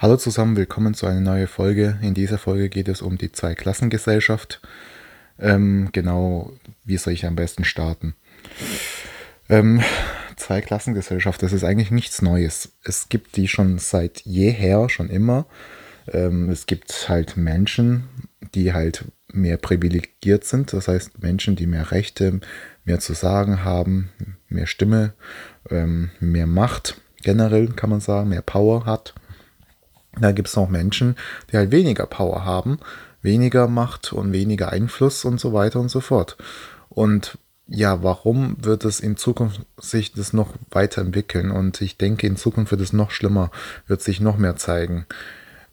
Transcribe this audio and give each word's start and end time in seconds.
Hallo 0.00 0.16
zusammen, 0.16 0.56
willkommen 0.56 0.94
zu 0.94 1.06
einer 1.06 1.20
neuen 1.20 1.48
Folge. 1.48 1.98
In 2.02 2.14
dieser 2.14 2.38
Folge 2.38 2.68
geht 2.68 2.86
es 2.86 3.02
um 3.02 3.18
die 3.18 3.32
Zweiklassengesellschaft. 3.32 4.62
Ähm, 5.40 5.88
genau, 5.90 6.52
wie 6.84 6.96
soll 6.96 7.14
ich 7.14 7.26
am 7.26 7.34
besten 7.34 7.64
starten? 7.64 8.14
Ähm, 9.48 9.82
Zweiklassengesellschaft, 10.36 11.42
das 11.42 11.52
ist 11.52 11.64
eigentlich 11.64 11.90
nichts 11.90 12.22
Neues. 12.22 12.76
Es 12.84 13.08
gibt 13.08 13.34
die 13.34 13.48
schon 13.48 13.78
seit 13.78 14.20
jeher, 14.20 14.88
schon 14.88 15.10
immer. 15.10 15.46
Ähm, 16.06 16.48
es 16.48 16.66
gibt 16.66 17.08
halt 17.08 17.36
Menschen, 17.36 18.04
die 18.54 18.72
halt 18.72 19.04
mehr 19.32 19.56
privilegiert 19.56 20.44
sind. 20.44 20.72
Das 20.74 20.86
heißt 20.86 21.20
Menschen, 21.20 21.56
die 21.56 21.66
mehr 21.66 21.90
Rechte, 21.90 22.38
mehr 22.84 23.00
zu 23.00 23.14
sagen 23.14 23.64
haben, 23.64 24.10
mehr 24.48 24.68
Stimme, 24.68 25.14
ähm, 25.70 26.12
mehr 26.20 26.46
Macht 26.46 27.00
generell 27.20 27.66
kann 27.68 27.90
man 27.90 28.00
sagen, 28.00 28.28
mehr 28.28 28.42
Power 28.42 28.86
hat. 28.86 29.14
Da 30.20 30.32
gibt 30.32 30.48
es 30.48 30.56
noch 30.56 30.68
Menschen, 30.68 31.16
die 31.50 31.56
halt 31.56 31.70
weniger 31.70 32.06
Power 32.06 32.44
haben, 32.44 32.78
weniger 33.22 33.68
Macht 33.68 34.12
und 34.12 34.32
weniger 34.32 34.70
Einfluss 34.70 35.24
und 35.24 35.40
so 35.40 35.52
weiter 35.52 35.80
und 35.80 35.90
so 35.90 36.00
fort. 36.00 36.36
Und 36.88 37.38
ja, 37.66 38.02
warum 38.02 38.56
wird 38.64 38.84
es 38.84 38.98
in 38.98 39.16
Zukunft 39.16 39.60
sich 39.76 40.12
das 40.12 40.32
noch 40.32 40.54
weiterentwickeln? 40.70 41.50
Und 41.50 41.80
ich 41.82 41.98
denke, 41.98 42.26
in 42.26 42.36
Zukunft 42.36 42.70
wird 42.70 42.80
es 42.80 42.94
noch 42.94 43.10
schlimmer, 43.10 43.50
wird 43.86 44.00
sich 44.00 44.20
noch 44.20 44.38
mehr 44.38 44.56
zeigen. 44.56 45.06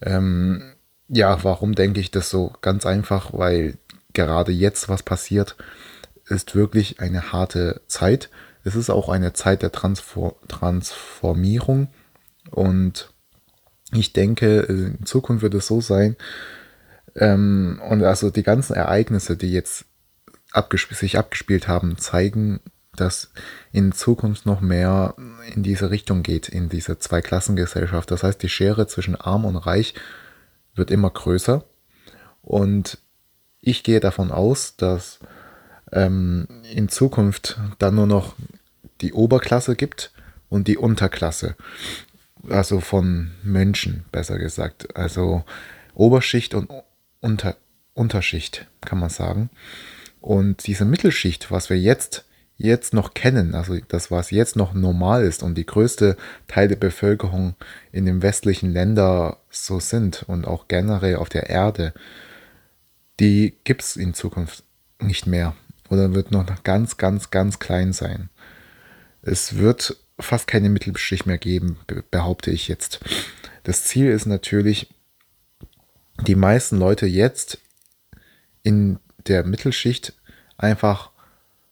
Ähm, 0.01 0.73
ja, 1.07 1.43
warum 1.43 1.73
denke 1.73 1.99
ich 2.01 2.12
das 2.12 2.29
so? 2.29 2.53
Ganz 2.62 2.85
einfach, 2.85 3.31
weil 3.31 3.77
gerade 4.13 4.51
jetzt, 4.51 4.89
was 4.89 5.03
passiert, 5.03 5.55
ist 6.27 6.55
wirklich 6.55 6.99
eine 6.99 7.31
harte 7.31 7.81
Zeit. 7.87 8.29
Es 8.63 8.75
ist 8.75 8.89
auch 8.89 9.09
eine 9.09 9.34
Zeit 9.34 9.62
der 9.62 9.71
Transfor 9.71 10.35
Transformierung 10.48 11.87
und 12.51 13.09
ich 13.91 14.13
denke, 14.13 14.62
in 14.62 15.05
Zukunft 15.05 15.44
wird 15.44 15.53
es 15.53 15.67
so 15.67 15.81
sein, 15.81 16.16
ähm, 17.16 17.82
und 17.90 18.04
also 18.04 18.29
die 18.29 18.43
ganzen 18.43 18.73
Ereignisse, 18.73 19.37
die 19.37 19.51
jetzt 19.51 19.85
abgesp 20.51 20.93
sich 20.93 21.18
abgespielt 21.18 21.68
haben, 21.68 21.98
zeigen, 21.98 22.59
dass 22.96 23.32
in 23.71 23.91
Zukunft 23.91 24.46
noch 24.46 24.62
mehr 24.62 25.15
in 25.54 25.63
diese 25.63 25.91
Richtung 25.91 26.24
geht, 26.24 26.48
in 26.48 26.70
diese 26.70 26.98
Zweiklassengesellschaft. 26.98 28.09
Das 28.12 28.24
heißt, 28.24 28.41
die 28.41 28.49
Schere 28.49 28.87
zwischen 28.87 29.15
arm 29.15 29.46
und 29.46 29.57
reich 29.57 29.96
wird 30.76 30.91
immer 30.91 31.09
größer. 31.09 31.63
Und 32.41 32.99
ich 33.59 33.84
gehe 33.84 33.99
davon 33.99 34.31
aus, 34.31 34.76
dass 34.77 35.20
ähm, 35.91 36.48
in 36.74 36.87
Zukunft 36.87 37.59
dann 37.79 37.96
nur 37.96 38.07
noch 38.07 38.35
die 39.02 39.13
Oberklasse 39.13 39.76
gibt 39.76 40.12
und 40.49 40.68
die 40.68 40.77
Unterklasse 40.77 41.55
also 42.49 42.79
von 42.79 43.32
Menschen, 43.43 44.05
besser 44.12 44.38
gesagt. 44.38 44.96
Also 44.96 45.43
Oberschicht 45.93 46.54
und 46.54 46.70
Unter, 47.20 47.55
Unterschicht, 47.93 48.68
kann 48.82 48.99
man 48.99 49.10
sagen. 49.10 49.49
Und 50.21 50.68
diese 50.68 50.85
Mittelschicht, 50.85 51.52
was 51.52 51.70
wir 51.70 51.79
jetzt, 51.79 52.26
jetzt 52.57 52.93
noch 52.93 53.13
kennen, 53.13 53.54
also 53.54 53.77
das, 53.87 54.12
was 54.12 54.32
jetzt 54.32 54.55
noch 54.55 54.74
normal 54.74 55.24
ist 55.24 55.43
und 55.43 55.55
die 55.55 55.65
größte 55.65 56.18
Teil 56.48 56.68
der 56.68 56.77
Bevölkerung 56.77 57.55
in 57.91 58.05
den 58.05 58.21
westlichen 58.21 58.71
Ländern 58.71 59.35
so 59.49 59.80
sind 59.80 60.24
und 60.24 60.46
auch 60.46 60.68
generell 60.68 61.18
auf 61.18 61.30
der 61.30 61.49
Erde, 61.49 61.93
die 63.20 63.55
gibt 63.63 63.82
es 63.82 63.96
in 63.96 64.13
Zukunft 64.13 64.63
nicht 65.00 65.28
mehr 65.28 65.56
oder 65.90 66.13
wird 66.13 66.31
noch 66.31 66.46
ganz, 66.63 66.97
ganz, 66.97 67.30
ganz 67.30 67.59
klein 67.59 67.94
sein. 67.94 68.30
Es 69.22 69.57
wird 69.57 69.97
fast 70.19 70.47
keine 70.47 70.69
Mittelschicht 70.69 71.25
mehr 71.25 71.38
geben, 71.38 71.78
behaupte 72.12 72.52
ich 72.52 72.68
jetzt. 72.68 73.00
Das 73.63 73.84
Ziel 73.84 74.09
ist 74.09 74.25
natürlich, 74.25 74.94
die 76.22 76.35
meisten 76.35 76.78
Leute 76.78 77.06
jetzt 77.06 77.59
in 78.63 79.00
der 79.28 79.44
Mittelschicht 79.44 80.13
einfach 80.58 81.12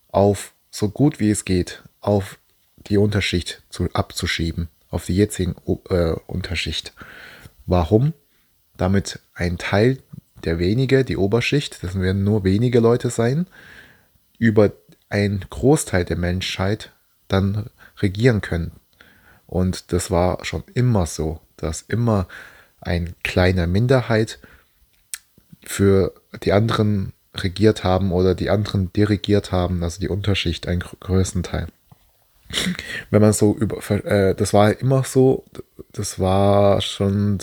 auf 0.10 0.54
so 0.70 0.90
gut 0.90 1.20
wie 1.20 1.30
es 1.30 1.46
geht 1.46 1.84
auf 2.02 2.40
die 2.88 2.98
Unterschicht 2.98 3.64
zu, 3.70 3.90
abzuschieben, 3.94 4.68
auf 4.90 5.06
die 5.06 5.16
jetzigen 5.16 5.56
äh, 5.90 6.14
Unterschicht. 6.28 6.94
Warum? 7.66 8.14
Damit 8.76 9.20
ein 9.34 9.58
Teil 9.58 10.00
der 10.44 10.60
wenige, 10.60 11.06
die 11.06 11.16
Oberschicht, 11.16 11.82
das 11.84 11.98
werden 11.98 12.24
nur 12.24 12.44
wenige 12.44 12.80
Leute 12.80 13.10
sein, 13.10 13.48
über 14.38 14.74
einen 15.10 15.46
Großteil 15.50 16.04
der 16.04 16.18
Menschheit 16.18 16.92
dann 17.28 17.70
regieren 18.04 18.42
können. 18.42 18.72
Und 19.48 19.92
das 19.92 20.12
war 20.12 20.46
schon 20.46 20.64
immer 20.74 21.06
so, 21.06 21.40
dass 21.58 21.82
immer 21.82 22.28
ein 22.82 23.16
kleiner 23.24 23.66
Minderheit 23.66 24.40
für 25.64 26.14
die 26.44 26.52
anderen 26.52 27.14
regiert 27.36 27.84
haben 27.84 28.12
oder 28.12 28.36
die 28.36 28.50
anderen 28.50 28.92
dirigiert 28.94 29.52
haben, 29.52 29.84
also 29.84 30.00
die 30.00 30.10
Unterschicht, 30.10 30.68
einen 30.68 30.82
größten 30.82 31.44
Teil. 31.44 31.68
Wenn 33.10 33.22
man 33.22 33.34
so 33.34 33.56
über, 33.56 33.90
äh, 34.06 34.36
das 34.36 34.54
war 34.54 34.80
immer 34.80 35.04
so, 35.04 35.46
das 35.92 36.20
war 36.20 36.82
schon, 36.82 37.40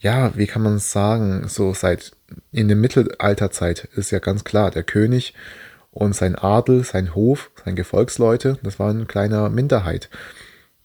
ja, 0.00 0.36
wie 0.36 0.46
kann 0.46 0.62
man 0.62 0.78
sagen, 0.78 1.46
so 1.46 1.72
seit 1.74 2.12
in 2.50 2.68
der 2.68 2.76
Mittelalterzeit 2.76 3.88
ist 3.94 4.10
ja 4.10 4.18
ganz 4.18 4.42
klar, 4.44 4.70
der 4.70 4.82
König 4.82 5.34
und 5.90 6.14
sein 6.14 6.36
Adel, 6.36 6.84
sein 6.84 7.14
Hof, 7.14 7.50
seine 7.64 7.76
Gefolgsleute, 7.76 8.58
das 8.62 8.78
war 8.78 8.90
eine 8.90 9.06
kleine 9.06 9.50
Minderheit. 9.50 10.08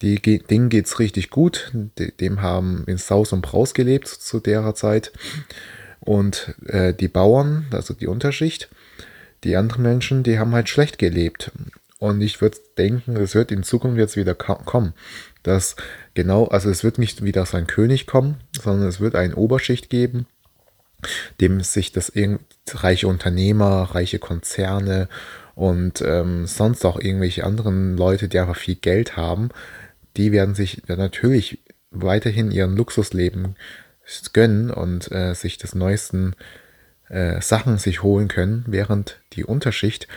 Die, 0.01 0.19
denen 0.21 0.69
geht 0.69 0.87
es 0.87 0.99
richtig 0.99 1.29
gut. 1.29 1.71
Dem 2.19 2.41
haben 2.41 2.83
in 2.85 2.97
Saus 2.97 3.31
und 3.31 3.41
Braus 3.41 3.73
gelebt 3.73 4.07
zu 4.07 4.39
der 4.39 4.75
Zeit. 4.75 5.13
Und 5.99 6.53
äh, 6.67 6.93
die 6.93 7.07
Bauern, 7.07 7.65
also 7.71 7.93
die 7.93 8.07
Unterschicht, 8.07 8.69
die 9.43 9.55
anderen 9.55 9.83
Menschen, 9.83 10.23
die 10.23 10.37
haben 10.37 10.53
halt 10.53 10.69
schlecht 10.69 10.97
gelebt. 10.97 11.51
Und 11.97 12.21
ich 12.21 12.41
würde 12.41 12.57
denken, 12.77 13.15
es 13.15 13.35
wird 13.35 13.51
in 13.51 13.63
Zukunft 13.63 13.97
jetzt 13.97 14.17
wieder 14.17 14.35
kommen. 14.35 14.93
Dass 15.43 15.75
genau, 16.13 16.45
also 16.45 16.69
es 16.69 16.83
wird 16.83 16.99
nicht 16.99 17.23
wieder 17.23 17.45
sein 17.45 17.67
König 17.67 18.05
kommen, 18.05 18.35
sondern 18.59 18.87
es 18.87 18.99
wird 18.99 19.15
eine 19.15 19.35
Oberschicht 19.35 19.89
geben, 19.89 20.27
dem 21.41 21.61
sich 21.61 21.91
das 21.91 22.11
reiche 22.71 23.07
Unternehmer, 23.07 23.89
reiche 23.93 24.19
Konzerne 24.19 25.07
und 25.55 26.01
ähm, 26.01 26.45
sonst 26.47 26.85
auch 26.85 26.99
irgendwelche 26.99 27.43
anderen 27.43 27.97
Leute, 27.97 28.27
die 28.27 28.39
einfach 28.39 28.57
viel 28.57 28.75
Geld 28.75 29.17
haben, 29.17 29.49
die 30.17 30.31
werden 30.31 30.55
sich 30.55 30.83
natürlich 30.87 31.59
weiterhin 31.91 32.51
ihren 32.51 32.75
Luxusleben 32.75 33.55
gönnen 34.33 34.69
und 34.69 35.11
äh, 35.11 35.33
sich 35.33 35.57
des 35.57 35.75
neuesten 35.75 36.35
äh, 37.09 37.41
Sachen 37.41 37.77
sich 37.77 38.03
holen 38.03 38.27
können, 38.27 38.65
während 38.67 39.19
die 39.33 39.43
Unterschicht 39.43 40.07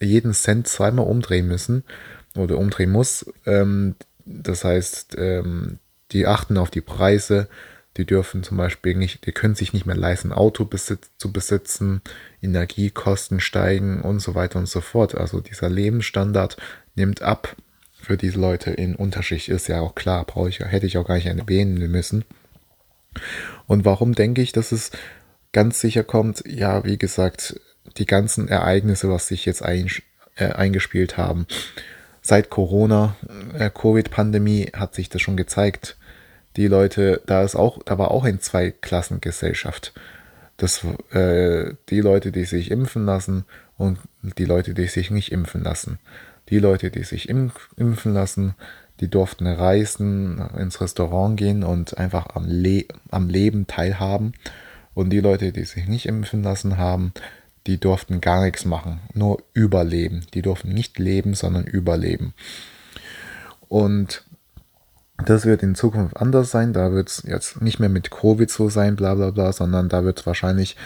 jeden 0.00 0.32
Cent 0.32 0.68
zweimal 0.68 1.06
umdrehen 1.06 1.46
müssen 1.46 1.84
oder 2.36 2.58
umdrehen 2.58 2.90
muss. 2.90 3.26
Ähm, 3.46 3.96
das 4.24 4.64
heißt, 4.64 5.16
ähm, 5.18 5.78
die 6.12 6.26
achten 6.26 6.58
auf 6.58 6.70
die 6.70 6.80
Preise, 6.80 7.48
die 7.96 8.06
dürfen 8.06 8.42
zum 8.42 8.56
Beispiel 8.56 8.94
nicht, 8.94 9.26
die 9.26 9.32
können 9.32 9.54
sich 9.54 9.72
nicht 9.72 9.84
mehr 9.84 9.96
leisten, 9.96 10.32
Auto 10.32 10.64
besitz, 10.64 11.10
zu 11.18 11.32
besitzen, 11.32 12.00
Energiekosten 12.40 13.40
steigen 13.40 14.00
und 14.00 14.20
so 14.20 14.34
weiter 14.34 14.58
und 14.58 14.68
so 14.68 14.80
fort. 14.80 15.14
Also 15.14 15.40
dieser 15.40 15.68
Lebensstandard 15.68 16.56
nimmt 16.94 17.22
ab 17.22 17.56
für 17.92 18.16
diese 18.16 18.40
Leute 18.40 18.70
in 18.70 18.96
Unterschicht, 18.96 19.48
ist 19.48 19.68
ja 19.68 19.80
auch 19.80 19.94
klar, 19.94 20.24
brauche 20.24 20.48
ich, 20.48 20.60
hätte 20.60 20.86
ich 20.86 20.96
auch 20.98 21.06
gar 21.06 21.16
nicht 21.16 21.26
erwähnen 21.26 21.90
müssen. 21.90 22.24
Und 23.66 23.84
warum 23.84 24.14
denke 24.14 24.40
ich, 24.40 24.52
dass 24.52 24.72
es 24.72 24.90
ganz 25.52 25.80
sicher 25.80 26.02
kommt? 26.02 26.42
Ja, 26.46 26.84
wie 26.84 26.98
gesagt, 26.98 27.60
die 27.98 28.06
ganzen 28.06 28.48
Ereignisse, 28.48 29.10
was 29.10 29.28
sich 29.28 29.44
jetzt 29.44 29.62
ein, 29.62 29.88
äh, 30.36 30.46
eingespielt 30.46 31.18
haben. 31.18 31.46
Seit 32.22 32.50
Corona, 32.50 33.16
äh, 33.52 33.68
Covid-Pandemie 33.68 34.70
hat 34.72 34.94
sich 34.94 35.10
das 35.10 35.20
schon 35.20 35.36
gezeigt 35.36 35.96
die 36.56 36.66
Leute, 36.66 37.22
da 37.26 37.42
ist 37.42 37.56
auch, 37.56 37.82
da 37.84 37.98
war 37.98 38.10
auch 38.10 38.24
eine 38.24 38.38
Zweiklassengesellschaft. 38.38 39.92
Das, 40.56 40.84
äh, 41.12 41.74
die 41.88 42.00
Leute, 42.00 42.30
die 42.30 42.44
sich 42.44 42.70
impfen 42.70 43.06
lassen 43.06 43.44
und 43.78 43.98
die 44.38 44.44
Leute, 44.44 44.74
die 44.74 44.86
sich 44.86 45.10
nicht 45.10 45.32
impfen 45.32 45.62
lassen. 45.62 45.98
Die 46.50 46.58
Leute, 46.58 46.90
die 46.90 47.04
sich 47.04 47.28
impf, 47.28 47.70
impfen 47.76 48.12
lassen, 48.12 48.54
die 49.00 49.08
durften 49.08 49.46
reisen, 49.46 50.38
ins 50.56 50.80
Restaurant 50.80 51.36
gehen 51.36 51.64
und 51.64 51.98
einfach 51.98 52.36
am, 52.36 52.46
Le 52.46 52.84
am 53.10 53.28
Leben 53.28 53.66
teilhaben. 53.66 54.34
Und 54.94 55.10
die 55.10 55.20
Leute, 55.20 55.52
die 55.52 55.64
sich 55.64 55.88
nicht 55.88 56.06
impfen 56.06 56.42
lassen 56.42 56.76
haben, 56.76 57.12
die 57.66 57.78
durften 57.78 58.20
gar 58.20 58.42
nichts 58.44 58.64
machen, 58.64 59.00
nur 59.14 59.42
überleben. 59.54 60.26
Die 60.34 60.42
durften 60.42 60.72
nicht 60.72 60.98
leben, 60.98 61.34
sondern 61.34 61.64
überleben. 61.64 62.34
Und 63.68 64.24
das 65.28 65.46
wird 65.46 65.62
in 65.62 65.74
Zukunft 65.74 66.16
anders 66.16 66.50
sein. 66.50 66.72
Da 66.72 66.92
wird 66.92 67.08
es 67.08 67.22
jetzt 67.26 67.60
nicht 67.60 67.80
mehr 67.80 67.88
mit 67.88 68.10
Covid 68.10 68.50
so 68.50 68.68
sein, 68.68 68.96
bla 68.96 69.14
bla 69.14 69.30
bla, 69.30 69.52
sondern 69.52 69.88
da 69.88 70.04
wird 70.04 70.26
wahrscheinlich 70.26 70.76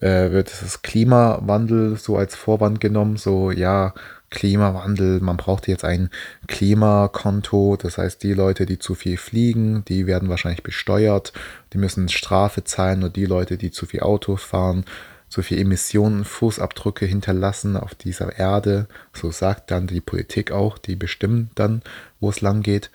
äh, 0.00 0.30
wird 0.30 0.50
das 0.62 0.82
Klimawandel 0.82 1.96
so 1.96 2.16
als 2.16 2.34
Vorwand 2.34 2.80
genommen, 2.80 3.16
so 3.16 3.50
ja, 3.50 3.94
Klimawandel, 4.30 5.20
man 5.20 5.36
braucht 5.36 5.68
jetzt 5.68 5.84
ein 5.84 6.10
Klimakonto, 6.48 7.76
das 7.76 7.96
heißt, 7.96 8.22
die 8.22 8.34
Leute, 8.34 8.66
die 8.66 8.78
zu 8.78 8.94
viel 8.94 9.16
fliegen, 9.16 9.84
die 9.86 10.06
werden 10.06 10.28
wahrscheinlich 10.28 10.62
besteuert, 10.62 11.32
die 11.72 11.78
müssen 11.78 12.08
Strafe 12.08 12.64
zahlen 12.64 13.04
und 13.04 13.16
die 13.16 13.26
Leute, 13.26 13.56
die 13.56 13.70
zu 13.70 13.86
viel 13.86 14.00
Auto 14.00 14.36
fahren, 14.36 14.84
zu 15.28 15.42
viel 15.42 15.58
Emissionen, 15.58 16.24
Fußabdrücke 16.24 17.06
hinterlassen 17.06 17.76
auf 17.76 17.94
dieser 17.94 18.36
Erde, 18.38 18.88
so 19.12 19.30
sagt 19.30 19.70
dann 19.70 19.86
die 19.86 20.00
Politik 20.00 20.50
auch, 20.50 20.76
die 20.78 20.96
bestimmen 20.96 21.50
dann, 21.54 21.82
wo 22.20 22.28
es 22.28 22.40
lang 22.40 22.62
geht. 22.62 22.90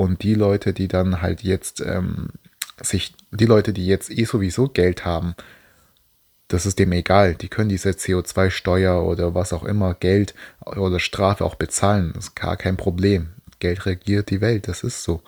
Und 0.00 0.22
die 0.22 0.32
Leute, 0.32 0.72
die 0.72 0.88
dann 0.88 1.20
halt 1.20 1.42
jetzt 1.42 1.82
ähm, 1.82 2.30
sich, 2.80 3.12
die 3.32 3.44
Leute, 3.44 3.74
die 3.74 3.86
jetzt 3.86 4.10
eh 4.10 4.24
sowieso 4.24 4.66
Geld 4.66 5.04
haben, 5.04 5.34
das 6.48 6.64
ist 6.64 6.78
dem 6.78 6.92
egal. 6.92 7.34
Die 7.34 7.48
können 7.48 7.68
diese 7.68 7.90
CO2-Steuer 7.90 9.04
oder 9.04 9.34
was 9.34 9.52
auch 9.52 9.62
immer, 9.62 9.92
Geld 9.92 10.34
oder 10.64 11.00
Strafe 11.00 11.44
auch 11.44 11.54
bezahlen. 11.54 12.12
Das 12.14 12.28
ist 12.28 12.34
gar 12.34 12.56
kein 12.56 12.78
Problem. 12.78 13.28
Geld 13.58 13.84
regiert 13.84 14.30
die 14.30 14.40
Welt, 14.40 14.68
das 14.68 14.84
ist 14.84 15.04
so. 15.04 15.20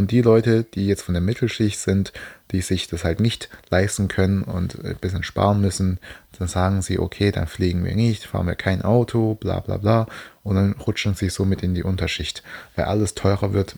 Und 0.00 0.12
die 0.12 0.22
Leute, 0.22 0.64
die 0.64 0.86
jetzt 0.86 1.02
von 1.02 1.12
der 1.12 1.20
Mittelschicht 1.20 1.78
sind, 1.78 2.14
die 2.52 2.62
sich 2.62 2.88
das 2.88 3.04
halt 3.04 3.20
nicht 3.20 3.50
leisten 3.68 4.08
können 4.08 4.44
und 4.44 4.82
ein 4.82 4.96
bisschen 4.96 5.24
sparen 5.24 5.60
müssen, 5.60 5.98
dann 6.38 6.48
sagen 6.48 6.80
sie, 6.80 6.98
okay, 6.98 7.32
dann 7.32 7.46
fliegen 7.46 7.84
wir 7.84 7.94
nicht, 7.94 8.24
fahren 8.24 8.46
wir 8.46 8.54
kein 8.54 8.80
Auto, 8.80 9.34
bla 9.34 9.60
bla 9.60 9.76
bla. 9.76 10.06
Und 10.42 10.56
dann 10.56 10.72
rutschen 10.72 11.14
sie 11.14 11.28
somit 11.28 11.62
in 11.62 11.74
die 11.74 11.82
Unterschicht. 11.82 12.42
Weil 12.76 12.86
alles 12.86 13.12
teurer 13.12 13.52
wird, 13.52 13.76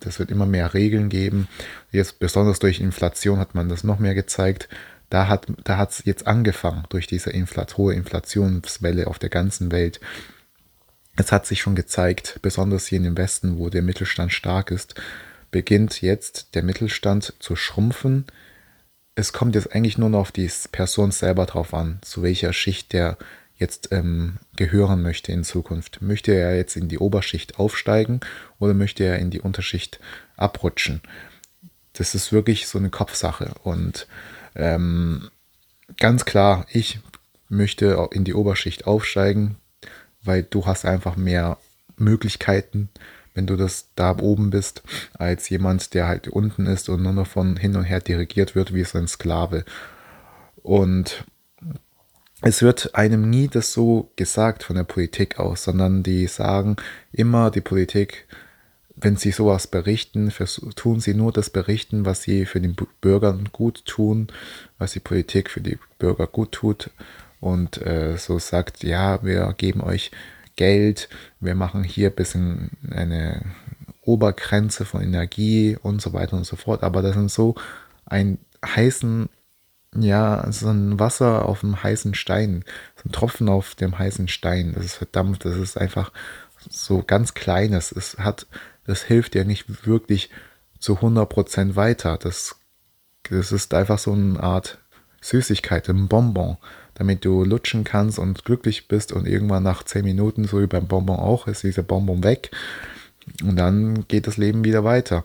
das 0.00 0.18
wird 0.18 0.30
immer 0.30 0.44
mehr 0.44 0.74
Regeln 0.74 1.08
geben. 1.08 1.48
Jetzt 1.92 2.18
besonders 2.18 2.58
durch 2.58 2.78
Inflation 2.78 3.38
hat 3.38 3.54
man 3.54 3.70
das 3.70 3.84
noch 3.84 3.98
mehr 3.98 4.14
gezeigt 4.14 4.68
da 5.10 5.28
hat 5.28 5.46
da 5.62 5.82
es 5.84 6.02
jetzt 6.04 6.26
angefangen 6.26 6.84
durch 6.88 7.06
diese 7.06 7.30
Inflat 7.30 7.76
hohe 7.76 7.94
Inflationswelle 7.94 9.06
auf 9.06 9.18
der 9.18 9.28
ganzen 9.28 9.70
Welt. 9.70 10.00
Es 11.14 11.30
hat 11.30 11.46
sich 11.46 11.60
schon 11.60 11.76
gezeigt, 11.76 12.40
besonders 12.42 12.86
hier 12.86 12.98
in 12.98 13.04
dem 13.04 13.16
Westen, 13.16 13.58
wo 13.58 13.68
der 13.68 13.82
Mittelstand 13.82 14.32
stark 14.32 14.72
ist, 14.72 14.96
beginnt 15.54 16.02
jetzt 16.02 16.56
der 16.56 16.64
Mittelstand 16.64 17.32
zu 17.38 17.54
schrumpfen. 17.54 18.24
Es 19.14 19.32
kommt 19.32 19.54
jetzt 19.54 19.72
eigentlich 19.72 19.98
nur 19.98 20.08
noch 20.08 20.18
auf 20.18 20.32
die 20.32 20.50
Person 20.72 21.12
selber 21.12 21.46
drauf 21.46 21.72
an, 21.74 22.00
zu 22.02 22.24
welcher 22.24 22.52
Schicht 22.52 22.92
der 22.92 23.16
jetzt 23.54 23.92
ähm, 23.92 24.38
gehören 24.56 25.00
möchte 25.00 25.30
in 25.30 25.44
Zukunft. 25.44 26.02
Möchte 26.02 26.34
er 26.34 26.56
jetzt 26.56 26.74
in 26.74 26.88
die 26.88 26.98
Oberschicht 26.98 27.60
aufsteigen 27.60 28.18
oder 28.58 28.74
möchte 28.74 29.04
er 29.04 29.20
in 29.20 29.30
die 29.30 29.40
Unterschicht 29.40 30.00
abrutschen? 30.36 31.02
Das 31.92 32.16
ist 32.16 32.32
wirklich 32.32 32.66
so 32.66 32.78
eine 32.78 32.90
Kopfsache 32.90 33.54
und 33.62 34.08
ähm, 34.56 35.30
ganz 36.00 36.24
klar, 36.24 36.66
ich 36.68 36.98
möchte 37.48 38.08
in 38.10 38.24
die 38.24 38.34
Oberschicht 38.34 38.88
aufsteigen, 38.88 39.54
weil 40.20 40.42
du 40.42 40.66
hast 40.66 40.84
einfach 40.84 41.14
mehr 41.14 41.58
Möglichkeiten, 41.96 42.88
wenn 43.34 43.46
du 43.46 43.56
das 43.56 43.88
da 43.96 44.16
oben 44.18 44.50
bist, 44.50 44.82
als 45.14 45.48
jemand, 45.48 45.94
der 45.94 46.06
halt 46.06 46.28
unten 46.28 46.66
ist 46.66 46.88
und 46.88 47.02
nur 47.02 47.12
noch 47.12 47.26
von 47.26 47.56
hin 47.56 47.76
und 47.76 47.84
her 47.84 48.00
dirigiert 48.00 48.54
wird 48.54 48.72
wie 48.72 48.84
so 48.84 48.98
ein 48.98 49.08
Sklave. 49.08 49.64
Und 50.62 51.24
es 52.42 52.62
wird 52.62 52.94
einem 52.94 53.28
nie 53.28 53.48
das 53.48 53.72
so 53.72 54.10
gesagt 54.16 54.62
von 54.62 54.76
der 54.76 54.84
Politik 54.84 55.38
aus, 55.38 55.64
sondern 55.64 56.02
die 56.02 56.26
sagen 56.26 56.76
immer, 57.12 57.50
die 57.50 57.60
Politik 57.60 58.26
wenn 58.96 59.16
sie 59.16 59.32
sowas 59.32 59.66
berichten, 59.66 60.32
tun 60.76 61.00
sie 61.00 61.14
nur 61.14 61.32
das 61.32 61.50
Berichten, 61.50 62.04
was 62.04 62.22
sie 62.22 62.46
für 62.46 62.60
den 62.60 62.76
Bürgern 63.00 63.48
gut 63.52 63.84
tun, 63.84 64.28
was 64.78 64.92
die 64.92 65.00
Politik 65.00 65.50
für 65.50 65.60
die 65.60 65.78
Bürger 65.98 66.26
gut 66.26 66.52
tut 66.52 66.90
und 67.40 67.82
äh, 67.82 68.16
so 68.16 68.38
sagt, 68.38 68.82
ja, 68.82 69.22
wir 69.22 69.52
geben 69.56 69.80
euch 69.80 70.10
Geld, 70.56 71.08
wir 71.40 71.54
machen 71.54 71.84
hier 71.84 72.10
ein 72.10 72.14
bisschen 72.14 72.70
eine 72.90 73.42
Obergrenze 74.02 74.84
von 74.84 75.02
Energie 75.02 75.76
und 75.82 76.00
so 76.00 76.12
weiter 76.12 76.36
und 76.36 76.44
so 76.44 76.56
fort. 76.56 76.82
Aber 76.82 77.02
das 77.02 77.14
sind 77.14 77.30
so 77.30 77.54
ein 78.06 78.38
heißen, 78.64 79.28
ja, 79.96 80.46
so 80.50 80.68
ein 80.68 80.98
Wasser 80.98 81.46
auf 81.46 81.60
dem 81.60 81.82
heißen 81.82 82.14
Stein, 82.14 82.64
so 82.96 83.08
ein 83.08 83.12
Tropfen 83.12 83.48
auf 83.48 83.74
dem 83.74 83.98
heißen 83.98 84.28
Stein. 84.28 84.72
Das 84.74 84.84
ist 84.84 84.94
verdammt, 84.94 85.44
das 85.44 85.56
ist 85.56 85.78
einfach 85.78 86.12
so 86.68 87.02
ganz 87.02 87.34
kleines. 87.34 87.92
Es 87.92 88.18
hat 88.18 88.46
das 88.86 89.02
hilft 89.02 89.34
dir 89.34 89.44
nicht 89.44 89.86
wirklich 89.86 90.30
zu 90.78 90.98
100% 90.98 91.76
weiter. 91.76 92.18
Das, 92.18 92.56
das 93.24 93.52
ist 93.52 93.74
einfach 93.74 93.98
so 93.98 94.12
eine 94.12 94.40
Art 94.40 94.78
Süßigkeit, 95.20 95.88
ein 95.88 96.08
Bonbon, 96.08 96.58
damit 96.94 97.24
du 97.24 97.44
lutschen 97.44 97.84
kannst 97.84 98.18
und 98.18 98.44
glücklich 98.44 98.88
bist 98.88 99.12
und 99.12 99.26
irgendwann 99.26 99.62
nach 99.62 99.82
10 99.82 100.04
Minuten, 100.04 100.44
so 100.44 100.60
wie 100.60 100.66
beim 100.66 100.86
Bonbon 100.86 101.18
auch, 101.18 101.46
ist 101.46 101.62
dieser 101.62 101.82
Bonbon 101.82 102.22
weg 102.24 102.50
und 103.42 103.56
dann 103.56 104.06
geht 104.08 104.26
das 104.26 104.36
Leben 104.36 104.64
wieder 104.64 104.84
weiter. 104.84 105.24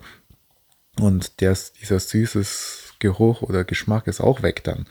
Und 1.00 1.42
der, 1.42 1.56
dieser 1.81 2.00
süßes 2.00 2.94
Geruch 3.00 3.42
oder 3.42 3.63
Geschmack 3.63 4.07
ist 4.07 4.21
auch 4.21 4.42
weg 4.44 4.63
dann. 4.63 4.86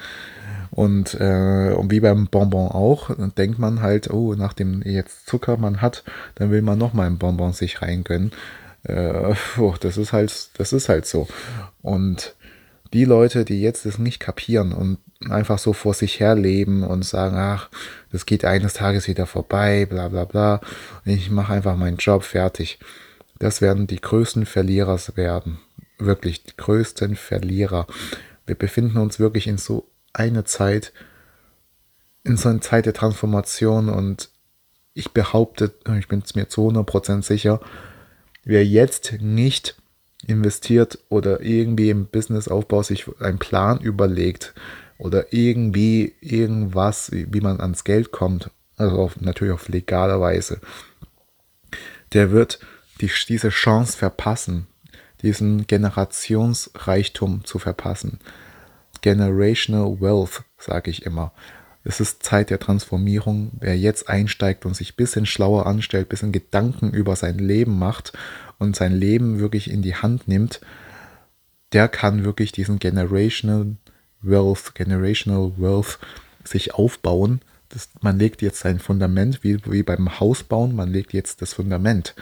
Und, 0.71 1.15
äh, 1.15 1.73
und 1.73 1.91
wie 1.91 2.01
beim 2.01 2.27
Bonbon 2.27 2.69
auch, 2.69 3.11
denkt 3.37 3.59
man 3.59 3.81
halt, 3.83 4.11
oh, 4.11 4.35
nachdem 4.35 4.83
jetzt 4.83 5.27
Zucker 5.27 5.57
man 5.57 5.81
hat, 5.81 6.05
dann 6.35 6.51
will 6.51 6.63
man 6.63 6.79
nochmal 6.79 7.07
ein 7.07 7.19
Bonbon 7.19 7.53
sich 7.53 7.83
reingönnen. 7.83 8.33
Äh, 8.85 9.35
oh, 9.59 9.75
das 9.81 9.97
ist 9.97 10.13
halt, 10.13 10.51
das 10.59 10.73
ist 10.73 10.89
halt 10.89 11.07
so. 11.07 11.29
Und 11.83 12.35
die 12.93 13.05
Leute, 13.05 13.45
die 13.45 13.61
jetzt 13.61 13.87
das 13.87 13.99
nicht 13.99 14.21
kapieren 14.21 14.73
und 14.73 14.99
einfach 15.29 15.59
so 15.59 15.73
vor 15.73 15.95
sich 15.95 16.21
her 16.21 16.35
leben 16.35 16.83
und 16.83 17.05
sagen, 17.05 17.37
ach, 17.37 17.69
das 18.13 18.27
geht 18.27 18.45
eines 18.45 18.75
Tages 18.75 19.09
wieder 19.09 19.27
vorbei, 19.27 19.87
bla 19.87 20.09
bla 20.09 20.25
bla, 20.25 20.61
ich 21.05 21.31
mache 21.31 21.53
einfach 21.53 21.77
meinen 21.77 21.97
Job 21.97 22.23
fertig. 22.23 22.79
Das 23.39 23.61
werden 23.61 23.87
die 23.87 24.01
größten 24.01 24.47
Verlierer 24.47 24.99
werden. 25.15 25.59
Wirklich 25.99 26.45
die 26.45 26.57
größten 26.57 27.17
Verlierer. 27.17 27.87
Wir 28.47 28.55
befinden 28.55 28.99
uns 28.99 29.19
wirklich 29.19 29.47
in 29.47 29.59
so 29.59 29.91
eine 30.13 30.45
Zeit, 30.45 30.93
in 32.25 32.37
so 32.37 32.49
einer 32.49 32.61
Zeit 32.61 32.87
der 32.87 32.95
Transformation 32.95 33.89
und 33.89 34.31
ich 34.95 35.13
behaupte, 35.13 35.75
ich 35.99 36.09
bin 36.09 36.23
mir 36.35 36.49
zu 36.49 36.69
100% 36.69 37.23
sicher, 37.23 37.61
wer 38.45 38.65
jetzt 38.65 39.15
nicht 39.21 39.78
investiert 40.27 40.99
oder 41.09 41.41
irgendwie 41.41 41.91
im 41.91 42.07
Businessaufbau 42.07 42.83
sich 42.83 43.07
einen 43.21 43.39
Plan 43.39 43.81
überlegt 43.81 44.55
oder 44.99 45.33
irgendwie 45.33 46.15
irgendwas, 46.21 47.11
wie 47.13 47.41
man 47.41 47.61
ans 47.61 47.85
Geld 47.85 48.11
kommt, 48.11 48.51
also 48.77 48.97
auf, 48.97 49.21
natürlich 49.21 49.55
auf 49.55 49.69
legale 49.69 50.21
Weise, 50.21 50.61
der 52.13 52.31
wird 52.31 52.59
die, 53.01 53.11
diese 53.29 53.51
Chance 53.51 53.97
verpassen, 53.97 54.67
diesen 55.23 55.67
Generationsreichtum 55.67 57.45
zu 57.45 57.59
verpassen. 57.59 58.19
Generational 59.01 60.01
Wealth, 60.01 60.43
sage 60.59 60.91
ich 60.91 61.07
immer. 61.07 61.33
Es 61.89 62.01
ist 62.01 62.23
Zeit 62.23 62.51
der 62.51 62.59
Transformierung. 62.59 63.51
Wer 63.61 63.79
jetzt 63.79 64.11
einsteigt 64.11 64.67
und 64.67 64.77
sich 64.77 64.93
ein 64.93 64.97
bisschen 64.97 65.25
schlauer 65.25 65.67
anstellt, 65.67 66.07
ein 66.07 66.11
bisschen 66.11 66.33
Gedanken 66.33 66.91
über 66.91 67.17
sein 67.17 67.39
Leben 67.39 67.79
macht 67.79 68.13
und 68.59 68.77
sein 68.77 68.93
Leben 68.93 69.41
wirklich 69.41 69.71
in 69.71 69.81
die 69.81 69.95
Hand 69.95 70.29
nimmt, 70.29 70.61
der 71.73 71.89
kann 71.89 72.25
wirklich 72.25 72.53
diesen 72.53 72.79
Generational 72.79 73.77
Wealth, 74.21 74.75
Generational 74.75 75.53
Wealth 75.57 75.99
sich 76.45 76.75
aufbauen. 76.75 77.41
Das, 77.71 77.89
man 78.03 78.19
legt 78.19 78.43
jetzt 78.43 78.61
sein 78.61 78.81
Fundament, 78.81 79.43
wie, 79.43 79.59
wie 79.65 79.83
beim 79.83 80.21
Hausbauen, 80.21 80.77
man 80.77 80.93
legt 80.93 81.15
jetzt 81.15 81.41
das 81.41 81.55
Fundament. 81.55 82.15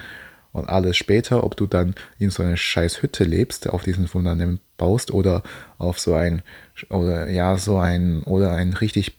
Und 0.52 0.68
alles 0.68 0.96
später, 0.96 1.42
ob 1.42 1.56
du 1.56 1.66
dann 1.66 1.96
in 2.20 2.30
so 2.30 2.44
einer 2.44 2.56
scheiß 2.56 3.02
Hütte 3.02 3.24
lebst, 3.24 3.68
auf 3.68 3.82
diesem 3.82 4.06
Fundament 4.06 4.60
baust 4.76 5.10
oder 5.10 5.42
auf 5.76 5.98
so 5.98 6.14
ein, 6.14 6.42
oder 6.88 7.28
ja, 7.28 7.58
so 7.58 7.78
ein, 7.78 8.22
oder 8.22 8.52
ein 8.52 8.72
richtig 8.72 9.16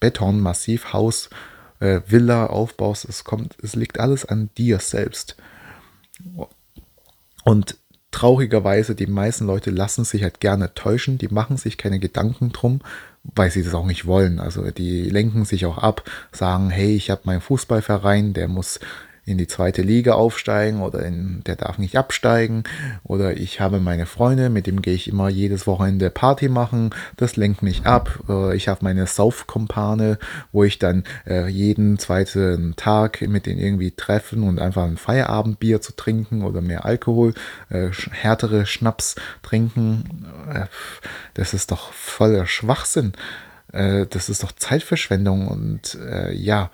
Betonmassivhaus, 0.00 1.30
äh, 1.80 2.00
Villa 2.06 2.46
aufbaust, 2.46 3.06
es 3.08 3.24
kommt, 3.24 3.56
es 3.62 3.74
liegt 3.74 4.00
alles 4.00 4.24
an 4.24 4.50
dir 4.56 4.78
selbst. 4.78 5.36
Und 7.44 7.76
traurigerweise, 8.10 8.94
die 8.94 9.06
meisten 9.06 9.46
Leute 9.46 9.70
lassen 9.70 10.04
sich 10.04 10.22
halt 10.22 10.40
gerne 10.40 10.74
täuschen, 10.74 11.18
die 11.18 11.28
machen 11.28 11.56
sich 11.56 11.76
keine 11.76 11.98
Gedanken 11.98 12.50
drum, 12.52 12.80
weil 13.22 13.50
sie 13.50 13.62
das 13.62 13.74
auch 13.74 13.86
nicht 13.86 14.06
wollen. 14.06 14.40
Also 14.40 14.70
die 14.70 15.10
lenken 15.10 15.44
sich 15.44 15.66
auch 15.66 15.78
ab, 15.78 16.08
sagen, 16.32 16.70
hey, 16.70 16.94
ich 16.94 17.10
habe 17.10 17.22
meinen 17.24 17.40
Fußballverein, 17.40 18.32
der 18.32 18.48
muss 18.48 18.80
in 19.26 19.38
die 19.38 19.48
zweite 19.48 19.82
Liga 19.82 20.14
aufsteigen 20.14 20.80
oder 20.80 21.04
in, 21.04 21.42
der 21.46 21.56
darf 21.56 21.78
nicht 21.78 21.96
absteigen 21.96 22.62
oder 23.02 23.36
ich 23.36 23.60
habe 23.60 23.80
meine 23.80 24.06
Freunde, 24.06 24.50
mit 24.50 24.68
dem 24.68 24.82
gehe 24.82 24.94
ich 24.94 25.08
immer 25.08 25.28
jedes 25.28 25.66
Wochenende 25.66 26.10
Party 26.10 26.48
machen, 26.48 26.90
das 27.16 27.34
lenkt 27.34 27.60
mich 27.60 27.84
ab. 27.86 28.20
Äh, 28.28 28.56
ich 28.56 28.68
habe 28.68 28.80
meine 28.82 29.06
Saufkompane, 29.06 30.18
wo 30.52 30.62
ich 30.62 30.78
dann 30.78 31.02
äh, 31.26 31.48
jeden 31.48 31.98
zweiten 31.98 32.74
Tag 32.76 33.20
mit 33.20 33.46
denen 33.46 33.58
irgendwie 33.58 33.90
treffen 33.90 34.44
und 34.44 34.60
einfach 34.60 34.84
ein 34.84 34.96
Feierabendbier 34.96 35.80
zu 35.80 35.96
trinken 35.96 36.44
oder 36.44 36.60
mehr 36.60 36.84
Alkohol, 36.84 37.34
äh, 37.68 37.88
härtere 38.12 38.64
Schnaps 38.64 39.16
trinken. 39.42 40.26
Das 41.34 41.52
ist 41.52 41.72
doch 41.72 41.92
voller 41.92 42.46
Schwachsinn 42.46 43.12
das 43.72 44.28
ist 44.28 44.42
doch 44.42 44.52
Zeitverschwendung 44.52 45.48
und 45.48 45.96
äh, 45.96 46.32
ja. 46.32 46.70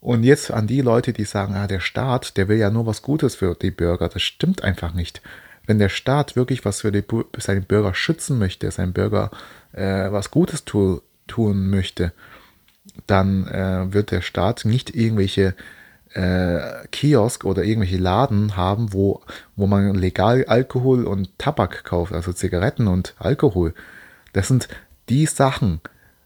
Und 0.00 0.22
jetzt 0.22 0.50
an 0.50 0.66
die 0.66 0.80
Leute, 0.80 1.12
die 1.12 1.24
sagen, 1.24 1.54
ah, 1.54 1.66
der 1.66 1.80
Staat, 1.80 2.36
der 2.36 2.48
will 2.48 2.58
ja 2.58 2.70
nur 2.70 2.86
was 2.86 3.02
Gutes 3.02 3.34
für 3.34 3.54
die 3.54 3.70
Bürger. 3.72 4.08
Das 4.08 4.22
stimmt 4.22 4.62
einfach 4.62 4.94
nicht. 4.94 5.22
Wenn 5.66 5.78
der 5.78 5.88
Staat 5.88 6.36
wirklich 6.36 6.64
was 6.64 6.80
für 6.80 6.92
die, 6.92 7.04
seine 7.38 7.60
Bürger 7.60 7.94
schützen 7.94 8.38
möchte, 8.38 8.70
seinen 8.70 8.92
Bürger 8.92 9.30
äh, 9.72 10.10
was 10.10 10.30
Gutes 10.30 10.64
tu, 10.64 11.00
tun 11.26 11.68
möchte, 11.68 12.12
dann 13.06 13.46
äh, 13.48 13.92
wird 13.92 14.10
der 14.10 14.22
Staat 14.22 14.64
nicht 14.64 14.94
irgendwelche 14.94 15.54
äh, 16.14 16.86
Kiosk 16.90 17.44
oder 17.44 17.64
irgendwelche 17.64 17.98
Laden 17.98 18.56
haben, 18.56 18.92
wo, 18.92 19.20
wo 19.56 19.66
man 19.66 19.94
legal 19.94 20.44
Alkohol 20.46 21.04
und 21.04 21.38
Tabak 21.38 21.84
kauft, 21.84 22.12
also 22.12 22.32
Zigaretten 22.32 22.86
und 22.86 23.14
Alkohol. 23.18 23.74
Das 24.32 24.48
sind 24.48 24.68
die 25.08 25.26
Sachen, 25.26 25.80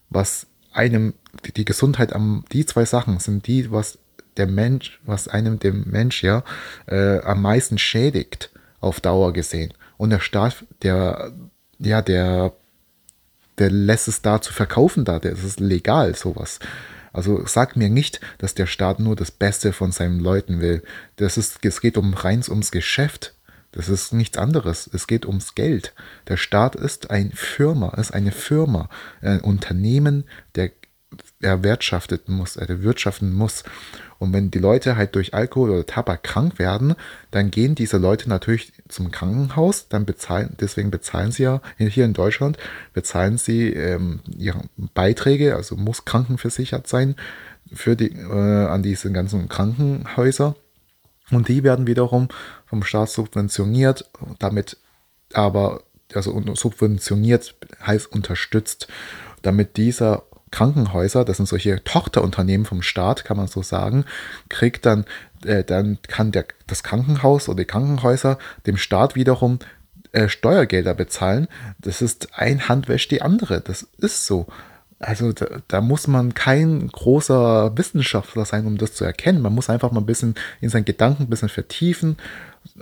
was 0.09 0.47
einem 0.73 1.15
die 1.57 1.65
Gesundheit 1.65 2.13
am, 2.13 2.45
die 2.53 2.67
zwei 2.67 2.85
Sachen 2.85 3.19
sind 3.19 3.47
die, 3.47 3.71
was 3.71 3.99
der 4.37 4.47
Mensch, 4.47 5.01
was 5.05 5.29
einem 5.29 5.59
dem 5.59 5.85
Mensch 5.91 6.23
ja 6.23 6.43
äh, 6.87 7.19
am 7.21 7.43
meisten 7.43 7.79
schädigt 7.79 8.51
auf 8.81 9.01
Dauer 9.01 9.33
gesehen. 9.33 9.73
Und 9.97 10.11
der 10.11 10.21
Staat, 10.21 10.65
der, 10.83 11.33
ja, 11.79 12.03
der, 12.03 12.53
der 13.59 13.71
lässt 13.71 14.09
es 14.09 14.23
da 14.23 14.41
zu 14.41 14.53
verkaufen 14.53 15.05
da, 15.05 15.19
das 15.19 15.45
ist 15.45 15.61
legal, 15.61 16.15
sowas. 16.15 16.59
Also 17.13 17.45
sag 17.47 17.77
mir 17.77 17.91
nicht, 17.91 18.21
dass 18.39 18.55
der 18.55 18.67
Staat 18.67 18.99
nur 18.99 19.17
das 19.17 19.31
Beste 19.31 19.73
von 19.73 19.93
seinen 19.93 20.19
Leuten 20.19 20.61
will. 20.61 20.83
Das 21.17 21.37
ist, 21.37 21.65
es 21.65 21.81
geht 21.81 21.99
um 21.99 22.15
reins 22.15 22.49
ums 22.49 22.71
Geschäft. 22.71 23.35
Das 23.73 23.89
ist 23.89 24.13
nichts 24.13 24.39
anderes. 24.39 24.89
Es 24.93 25.07
geht 25.07 25.27
ums 25.27 25.55
Geld. 25.55 25.95
Der 26.29 26.37
Staat 26.37 26.75
ist 26.75 27.11
eine 27.11 27.33
Firma, 27.33 27.91
ist 27.91 28.13
eine 28.13 28.33
Firma, 28.33 28.89
ein 29.21 29.41
Unternehmen, 29.41 30.25
der 30.55 30.71
erwirtschaftet 31.43 32.29
muss, 32.29 32.57
erwirtschaften 32.57 33.33
muss. 33.33 33.65
Und 34.19 34.33
wenn 34.33 34.51
die 34.51 34.61
Leute 34.61 34.97
halt 34.97 35.17
durch 35.17 35.35
Alkohol 35.35 35.71
oder 35.71 35.87
Tabak 35.87 36.23
krank 36.23 36.59
werden, 36.59 36.95
dann 37.33 37.51
gehen 37.51 37.75
diese 37.75 37.99
Leute 37.99 38.29
natürlich 38.29 38.73
zum 38.89 39.11
Krankenhaus, 39.11 39.89
dann 39.89 40.05
bezahlen, 40.05 40.57
deswegen 40.61 40.91
bezahlen 40.91 41.33
sie 41.33 41.43
ja 41.43 41.61
hier 41.77 42.05
in 42.05 42.13
Deutschland, 42.13 42.57
bezahlen 42.93 43.37
sie 43.37 43.73
ähm, 43.73 44.21
ihre 44.37 44.63
Beiträge, 44.95 45.57
also 45.57 45.77
muss 45.77 46.05
krankenversichert 46.05 46.87
sein 46.87 47.17
für 47.73 47.97
die, 47.97 48.13
äh, 48.13 48.67
an 48.67 48.83
diese 48.83 49.11
ganzen 49.11 49.49
Krankenhäuser. 49.49 50.55
Und 51.31 51.49
die 51.49 51.65
werden 51.65 51.87
wiederum 51.87 52.29
vom 52.67 52.85
Staat 52.85 53.11
subventioniert, 53.11 54.09
damit 54.39 54.77
aber, 55.33 55.83
also 56.15 56.41
subventioniert 56.55 57.55
heißt 57.85 58.13
unterstützt, 58.13 58.89
damit 59.43 59.77
dieser 59.77 60.25
Krankenhäuser, 60.53 61.25
das 61.25 61.39
sind 61.39 61.49
solche 61.49 61.83
Tochterunternehmen 61.83 62.65
vom 62.65 62.83
Staat, 62.83 63.25
kann 63.25 63.37
man 63.37 63.49
so 63.49 63.63
sagen, 63.63 64.05
kriegt 64.49 64.87
dann, 64.87 65.05
äh, 65.45 65.65
dann 65.65 65.99
kann 66.07 66.31
der, 66.31 66.45
das 66.69 66.85
Krankenhaus 66.85 67.49
oder 67.49 67.59
die 67.59 67.65
Krankenhäuser 67.65 68.39
dem 68.67 68.77
Staat 68.77 69.17
wiederum 69.17 69.59
äh, 70.13 70.29
Steuergelder 70.29 70.95
bezahlen. 70.95 71.49
Das 71.81 72.03
ist 72.03 72.39
ein 72.39 72.69
Hand 72.69 72.87
wäscht 72.87 73.11
die 73.11 73.23
andere. 73.23 73.61
Das 73.61 73.87
ist 73.99 74.27
so. 74.27 74.47
Also 75.03 75.33
da, 75.33 75.47
da, 75.67 75.81
muss 75.81 76.07
man 76.07 76.33
kein 76.33 76.87
großer 76.87 77.77
Wissenschaftler 77.77 78.45
sein, 78.45 78.67
um 78.67 78.79
das 78.79 78.95
zu 78.95 79.05
erkennen. 79.05 79.43
Man 79.43 79.53
muss 79.53 79.69
einfach 79.69 79.91
mal 79.91 80.01
ein 80.01 80.07
bisschen 80.07 80.37
in 80.61 80.69
seinen 80.69 80.85
Gedanken 80.85 81.25
ein 81.25 81.29
bisschen 81.29 81.49
vertiefen. 81.49 82.17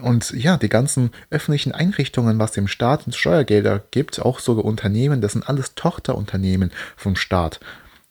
Und 0.00 0.30
ja, 0.32 0.58
die 0.58 0.68
ganzen 0.68 1.12
öffentlichen 1.30 1.72
Einrichtungen, 1.72 2.38
was 2.38 2.52
dem 2.52 2.68
Staat 2.68 3.04
Steuergelder 3.14 3.82
gibt, 3.90 4.20
auch 4.20 4.38
sogar 4.38 4.66
Unternehmen, 4.66 5.22
das 5.22 5.32
sind 5.32 5.48
alles 5.48 5.74
Tochterunternehmen 5.74 6.70
vom 6.94 7.16
Staat. 7.16 7.58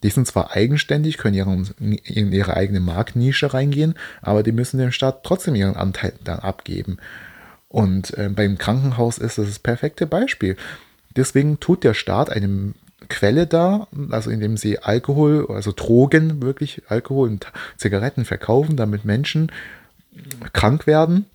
Die 0.01 0.09
sind 0.09 0.25
zwar 0.25 0.55
eigenständig, 0.55 1.19
können 1.19 1.69
in 1.77 2.31
ihre 2.31 2.55
eigene 2.55 2.79
Marktnische 2.79 3.53
reingehen, 3.53 3.93
aber 4.23 4.41
die 4.41 4.53
müssen 4.53 4.79
dem 4.79 4.91
Staat 4.91 5.23
trotzdem 5.23 5.53
ihren 5.53 5.75
Anteil 5.75 6.13
dann 6.23 6.39
abgeben. 6.39 6.97
Und 7.67 8.17
äh, 8.17 8.29
beim 8.29 8.57
Krankenhaus 8.57 9.19
ist 9.19 9.37
das 9.37 9.45
das 9.45 9.59
perfekte 9.59 10.07
Beispiel. 10.07 10.57
Deswegen 11.15 11.59
tut 11.59 11.83
der 11.83 11.93
Staat 11.93 12.31
einem 12.31 12.73
Quelle 13.07 13.47
da, 13.47 13.87
also 14.09 14.29
indem 14.29 14.57
sie 14.57 14.79
Alkohol, 14.79 15.47
also 15.49 15.71
Drogen, 15.71 16.41
wirklich 16.41 16.83
Alkohol 16.89 17.29
und 17.29 17.51
Zigaretten 17.77 18.25
verkaufen, 18.25 18.75
damit 18.75 19.05
Menschen 19.05 19.51
krank 20.53 20.85
werden. 20.85 21.25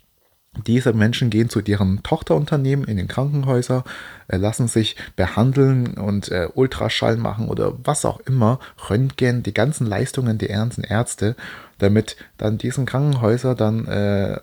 Diese 0.67 0.93
Menschen 0.93 1.29
gehen 1.29 1.49
zu 1.49 1.59
ihren 1.59 2.01
Tochterunternehmen 2.01 2.85
in 2.85 2.95
den 2.95 3.09
Krankenhäuser, 3.09 3.83
äh, 4.27 4.37
lassen 4.37 4.67
sich 4.67 4.95
behandeln 5.15 5.95
und 5.95 6.31
äh, 6.31 6.47
Ultraschall 6.53 7.17
machen 7.17 7.49
oder 7.49 7.73
was 7.83 8.05
auch 8.05 8.21
immer, 8.21 8.59
Röntgen, 8.89 9.43
die 9.43 9.53
ganzen 9.53 9.85
Leistungen 9.85 10.37
der 10.37 10.49
ganzen 10.49 10.83
Ärzte, 10.83 11.35
damit 11.77 12.15
dann 12.37 12.57
diesen 12.57 12.85
Krankenhäuser 12.85 13.53
dann 13.53 13.85
äh, 13.87 14.39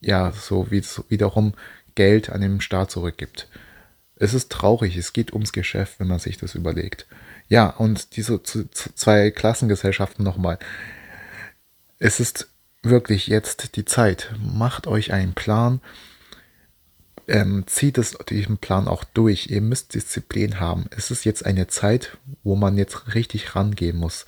ja 0.00 0.32
so 0.32 0.70
wie 0.70 0.82
wiederum 1.08 1.54
Geld 1.94 2.30
an 2.30 2.40
den 2.40 2.60
Staat 2.60 2.90
zurückgibt. 2.90 3.48
Es 4.22 4.34
ist 4.34 4.52
traurig, 4.52 4.96
es 4.96 5.12
geht 5.12 5.32
ums 5.32 5.52
Geschäft, 5.52 5.98
wenn 5.98 6.06
man 6.06 6.20
sich 6.20 6.36
das 6.36 6.54
überlegt. 6.54 7.06
Ja, 7.48 7.70
und 7.70 8.14
diese 8.14 8.40
zwei 8.40 9.32
Klassengesellschaften 9.32 10.24
nochmal. 10.24 10.60
Es 11.98 12.20
ist 12.20 12.48
wirklich 12.84 13.26
jetzt 13.26 13.74
die 13.74 13.84
Zeit. 13.84 14.32
Macht 14.38 14.86
euch 14.86 15.12
einen 15.12 15.34
Plan. 15.34 15.80
Ähm, 17.26 17.64
zieht 17.66 17.98
es 17.98 18.16
diesen 18.28 18.58
Plan 18.58 18.86
auch 18.86 19.02
durch. 19.02 19.48
Ihr 19.48 19.60
müsst 19.60 19.92
Disziplin 19.92 20.60
haben. 20.60 20.86
Es 20.96 21.10
ist 21.10 21.24
jetzt 21.24 21.44
eine 21.44 21.66
Zeit, 21.66 22.16
wo 22.44 22.54
man 22.54 22.78
jetzt 22.78 23.16
richtig 23.16 23.56
rangehen 23.56 23.96
muss. 23.96 24.24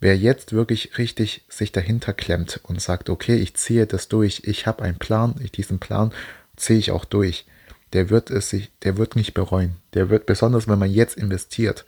Wer 0.00 0.16
jetzt 0.16 0.54
wirklich 0.54 0.96
richtig 0.96 1.44
sich 1.50 1.70
dahinter 1.70 2.14
klemmt 2.14 2.60
und 2.62 2.80
sagt, 2.80 3.10
okay, 3.10 3.36
ich 3.36 3.52
ziehe 3.56 3.86
das 3.86 4.08
durch, 4.08 4.44
ich 4.44 4.66
habe 4.66 4.84
einen 4.84 4.98
Plan, 4.98 5.34
ich, 5.44 5.52
diesen 5.52 5.80
Plan 5.80 6.14
ziehe 6.56 6.78
ich 6.78 6.92
auch 6.92 7.04
durch 7.04 7.44
der 7.92 8.10
wird 8.10 8.30
es 8.30 8.50
sich, 8.50 8.70
der 8.82 8.96
wird 8.96 9.16
nicht 9.16 9.34
bereuen. 9.34 9.76
Der 9.94 10.10
wird, 10.10 10.26
besonders 10.26 10.68
wenn 10.68 10.78
man 10.78 10.90
jetzt 10.90 11.16
investiert, 11.16 11.84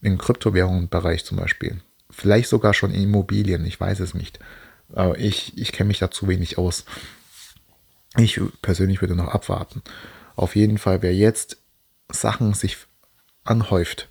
im 0.00 0.18
Kryptowährungsbereich 0.18 1.24
zum 1.24 1.38
Beispiel, 1.38 1.80
vielleicht 2.10 2.48
sogar 2.48 2.74
schon 2.74 2.92
in 2.92 3.04
Immobilien, 3.04 3.64
ich 3.64 3.80
weiß 3.80 4.00
es 4.00 4.14
nicht. 4.14 4.38
Aber 4.92 5.18
ich, 5.18 5.56
ich 5.56 5.72
kenne 5.72 5.88
mich 5.88 6.00
da 6.00 6.10
zu 6.10 6.28
wenig 6.28 6.58
aus. 6.58 6.84
Ich 8.16 8.40
persönlich 8.60 9.00
würde 9.00 9.14
noch 9.14 9.28
abwarten. 9.28 9.82
Auf 10.36 10.54
jeden 10.56 10.78
Fall, 10.78 11.02
wer 11.02 11.14
jetzt 11.14 11.58
Sachen 12.10 12.52
sich 12.52 12.76
anhäuft, 13.44 14.08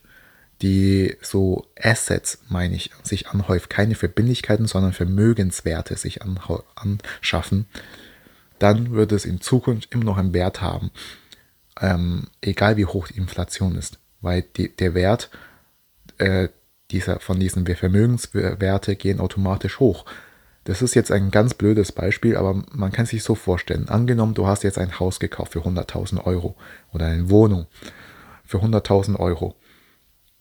die 0.61 1.17
so 1.21 1.67
Assets, 1.79 2.39
meine 2.49 2.75
ich, 2.75 2.91
sich 3.03 3.27
anhäuft, 3.27 3.69
keine 3.69 3.95
Verbindlichkeiten, 3.95 4.67
sondern 4.67 4.93
Vermögenswerte 4.93 5.95
sich 5.97 6.21
anschaffen, 6.21 7.65
dann 8.61 8.91
wird 8.91 9.11
es 9.11 9.25
in 9.25 9.41
Zukunft 9.41 9.93
immer 9.93 10.03
noch 10.03 10.17
einen 10.17 10.33
Wert 10.33 10.61
haben, 10.61 10.91
ähm, 11.79 12.27
egal 12.41 12.77
wie 12.77 12.85
hoch 12.85 13.07
die 13.07 13.17
Inflation 13.17 13.75
ist, 13.75 13.99
weil 14.21 14.43
die, 14.43 14.75
der 14.75 14.93
Wert 14.93 15.29
äh, 16.17 16.49
dieser, 16.91 17.19
von 17.19 17.39
diesen 17.39 17.65
Vermögenswerte 17.65 18.95
gehen 18.95 19.19
automatisch 19.19 19.79
hoch. 19.79 20.05
Das 20.65 20.81
ist 20.81 20.93
jetzt 20.93 21.11
ein 21.11 21.31
ganz 21.31 21.55
blödes 21.55 21.91
Beispiel, 21.91 22.37
aber 22.37 22.63
man 22.71 22.91
kann 22.91 23.07
sich 23.07 23.23
so 23.23 23.33
vorstellen. 23.33 23.89
Angenommen, 23.89 24.35
du 24.35 24.45
hast 24.45 24.63
jetzt 24.63 24.77
ein 24.77 24.99
Haus 24.99 25.19
gekauft 25.19 25.53
für 25.53 25.61
100.000 25.61 26.23
Euro 26.25 26.55
oder 26.93 27.07
eine 27.07 27.29
Wohnung 27.29 27.65
für 28.45 28.57
100.000 28.57 29.17
Euro. 29.17 29.55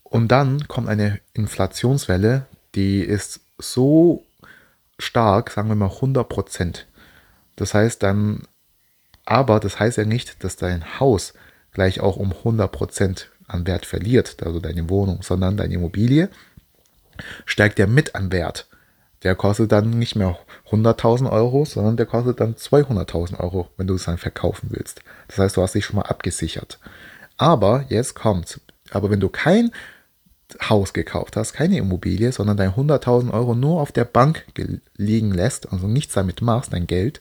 Und 0.03 0.29
dann 0.29 0.67
kommt 0.69 0.89
eine 0.89 1.21
Inflationswelle, 1.33 2.47
die 2.75 3.01
ist 3.01 3.41
so 3.59 4.25
stark, 4.99 5.51
sagen 5.51 5.69
wir 5.69 5.77
mal 5.77 5.87
100 5.87 6.29
Prozent. 6.29 6.87
Das 7.61 7.75
heißt 7.75 8.03
dann, 8.03 8.45
aber 9.27 9.61
das 9.61 9.79
heißt 9.79 9.99
ja 9.99 10.07
nicht, 10.07 10.43
dass 10.43 10.57
dein 10.57 10.99
Haus 10.99 11.35
gleich 11.73 12.01
auch 12.01 12.17
um 12.17 12.33
100% 12.33 13.27
an 13.47 13.67
Wert 13.67 13.85
verliert, 13.85 14.43
also 14.43 14.61
deine 14.61 14.89
Wohnung, 14.89 15.21
sondern 15.23 15.59
deine 15.59 15.75
Immobilie 15.75 16.31
steigt 17.45 17.79
ja 17.79 17.87
mit 17.87 18.15
an 18.15 18.33
Wert. 18.33 18.67
Der 19.25 19.35
kostet 19.35 19.73
dann 19.73 19.91
nicht 19.91 20.17
mehr 20.17 20.39
100.000 20.71 21.31
Euro, 21.31 21.67
sondern 21.67 21.99
der 21.99 22.07
kostet 22.07 22.41
dann 22.41 22.55
200.000 22.55 23.39
Euro, 23.41 23.69
wenn 23.77 23.87
du 23.87 23.95
es 23.95 24.05
dann 24.05 24.17
verkaufen 24.17 24.71
willst. 24.71 25.03
Das 25.29 25.37
heißt, 25.37 25.59
du 25.59 25.63
hast 25.63 25.75
dich 25.75 25.85
schon 25.85 25.97
mal 25.97 26.07
abgesichert. 26.07 26.79
Aber 27.37 27.85
jetzt 27.91 28.15
kommt's. 28.15 28.59
Aber 28.91 29.11
wenn 29.11 29.21
du 29.21 29.29
kein 29.29 29.71
Haus 30.69 30.93
gekauft 30.93 31.37
hast, 31.37 31.53
keine 31.53 31.79
Immobilie, 31.79 32.33
sondern 32.33 32.57
deine 32.57 32.75
100.000 32.75 33.33
Euro 33.33 33.55
nur 33.55 33.81
auf 33.81 33.93
der 33.93 34.05
Bank 34.05 34.45
liegen 34.97 35.33
lässt, 35.33 35.73
also 35.73 35.87
nichts 35.87 36.15
damit 36.15 36.43
machst, 36.43 36.73
dein 36.73 36.87
Geld, 36.87 37.21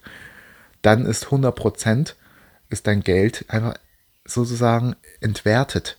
dann 0.82 1.06
ist 1.06 1.28
100% 1.28 2.14
ist 2.70 2.88
dein 2.88 3.02
Geld 3.02 3.46
einfach 3.48 3.76
sozusagen 4.26 4.96
entwertet. 5.22 5.98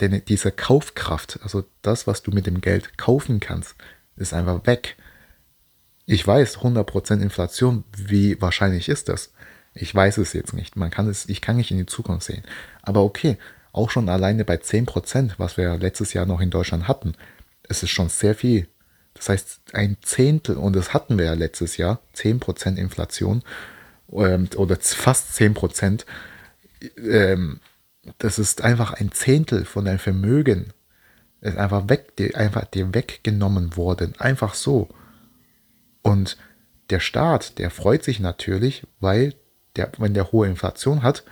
Denn 0.00 0.22
diese 0.26 0.50
Kaufkraft, 0.50 1.38
also 1.42 1.64
das, 1.82 2.06
was 2.06 2.22
du 2.22 2.30
mit 2.30 2.46
dem 2.46 2.60
Geld 2.60 2.96
kaufen 2.98 3.38
kannst, 3.38 3.74
ist 4.16 4.32
einfach 4.32 4.66
weg. 4.66 4.96
Ich 6.06 6.26
weiß, 6.26 6.58
100% 6.58 7.20
Inflation, 7.20 7.84
wie 7.96 8.40
wahrscheinlich 8.40 8.88
ist 8.88 9.08
das? 9.08 9.32
Ich 9.74 9.94
weiß 9.94 10.18
es 10.18 10.32
jetzt 10.32 10.54
nicht. 10.54 10.76
Man 10.76 10.90
kann 10.90 11.08
es, 11.08 11.28
ich 11.28 11.40
kann 11.40 11.56
nicht 11.56 11.70
in 11.70 11.78
die 11.78 11.86
Zukunft 11.86 12.26
sehen. 12.26 12.42
Aber 12.82 13.04
okay, 13.04 13.36
auch 13.72 13.90
schon 13.90 14.08
alleine 14.08 14.44
bei 14.44 14.56
10%, 14.56 15.32
was 15.38 15.56
wir 15.56 15.76
letztes 15.78 16.12
Jahr 16.12 16.26
noch 16.26 16.40
in 16.40 16.50
Deutschland 16.50 16.88
hatten, 16.88 17.14
ist 17.68 17.82
es 17.82 17.90
schon 17.90 18.08
sehr 18.08 18.34
viel. 18.34 18.68
Das 19.14 19.28
heißt, 19.28 19.60
ein 19.72 19.96
Zehntel, 20.02 20.56
und 20.56 20.74
das 20.74 20.94
hatten 20.94 21.18
wir 21.18 21.26
ja 21.26 21.34
letztes 21.34 21.76
Jahr, 21.76 22.00
10% 22.16 22.76
Inflation 22.76 23.42
ähm, 24.12 24.48
oder 24.56 24.76
fast 24.76 25.38
10%, 25.38 26.04
ähm, 26.96 27.60
das 28.18 28.38
ist 28.38 28.62
einfach 28.62 28.94
ein 28.94 29.12
Zehntel 29.12 29.64
von 29.64 29.84
deinem 29.84 29.98
Vermögen. 29.98 30.72
Ist 31.40 31.56
einfach 31.56 31.88
weg, 31.88 32.16
dir, 32.16 32.36
einfach 32.36 32.64
dir 32.64 32.94
weggenommen 32.94 33.76
worden. 33.76 34.14
Einfach 34.18 34.54
so. 34.54 34.88
Und 36.02 36.36
der 36.90 37.00
Staat, 37.00 37.58
der 37.58 37.70
freut 37.70 38.04
sich 38.04 38.20
natürlich, 38.20 38.86
weil 39.00 39.34
der, 39.76 39.92
wenn 39.98 40.14
der 40.14 40.32
hohe 40.32 40.48
Inflation 40.48 41.02
hat, 41.02 41.24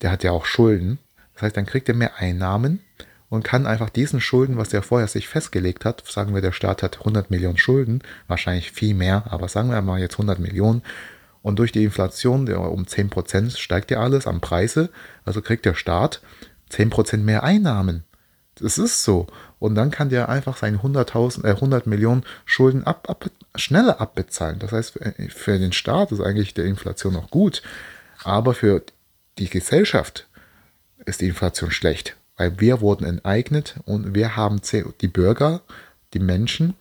der 0.00 0.10
hat 0.10 0.24
ja 0.24 0.30
auch 0.32 0.46
Schulden. 0.46 0.98
Das 1.34 1.42
heißt, 1.42 1.56
dann 1.56 1.66
kriegt 1.66 1.88
er 1.88 1.94
mehr 1.94 2.16
Einnahmen 2.16 2.80
und 3.28 3.42
kann 3.42 3.66
einfach 3.66 3.90
diesen 3.90 4.20
Schulden, 4.20 4.56
was 4.56 4.72
er 4.72 4.82
vorher 4.82 5.08
sich 5.08 5.28
festgelegt 5.28 5.84
hat, 5.84 6.04
sagen 6.06 6.34
wir, 6.34 6.40
der 6.40 6.52
Staat 6.52 6.82
hat 6.82 6.98
100 6.98 7.30
Millionen 7.30 7.58
Schulden, 7.58 8.02
wahrscheinlich 8.28 8.72
viel 8.72 8.94
mehr, 8.94 9.24
aber 9.30 9.48
sagen 9.48 9.70
wir 9.70 9.82
mal 9.82 10.00
jetzt 10.00 10.14
100 10.14 10.38
Millionen. 10.38 10.82
Und 11.42 11.58
durch 11.58 11.72
die 11.72 11.84
Inflation 11.84 12.48
um 12.52 12.84
10% 12.84 13.58
steigt 13.58 13.90
ja 13.90 14.00
alles 14.00 14.26
an 14.26 14.40
Preise, 14.40 14.90
also 15.24 15.42
kriegt 15.42 15.66
der 15.66 15.74
Staat 15.74 16.22
10% 16.70 17.18
mehr 17.18 17.42
Einnahmen. 17.42 18.04
Das 18.56 18.78
ist 18.78 19.02
so. 19.02 19.26
Und 19.58 19.74
dann 19.74 19.90
kann 19.90 20.10
der 20.10 20.28
einfach 20.28 20.56
seine 20.56 20.78
100.000, 20.78 21.44
äh, 21.44 21.50
100 21.50 21.86
Millionen 21.86 22.24
Schulden 22.44 22.84
ab, 22.84 23.08
ab, 23.10 23.28
schneller 23.56 24.00
abbezahlen. 24.00 24.58
Das 24.58 24.72
heißt, 24.72 24.98
für 25.28 25.58
den 25.58 25.72
Staat 25.72 26.12
ist 26.12 26.20
eigentlich 26.20 26.54
die 26.54 26.62
Inflation 26.62 27.14
noch 27.14 27.30
gut. 27.30 27.62
Aber 28.22 28.54
für 28.54 28.82
die 29.38 29.48
Gesellschaft 29.48 30.28
ist 31.06 31.20
die 31.20 31.28
Inflation 31.28 31.70
schlecht. 31.70 32.16
Weil 32.36 32.58
wir 32.60 32.80
wurden 32.80 33.04
enteignet 33.04 33.76
und 33.84 34.14
wir 34.14 34.36
haben, 34.36 34.60
die 35.00 35.08
Bürger, 35.08 35.62
die 36.14 36.18
Menschen, 36.18 36.74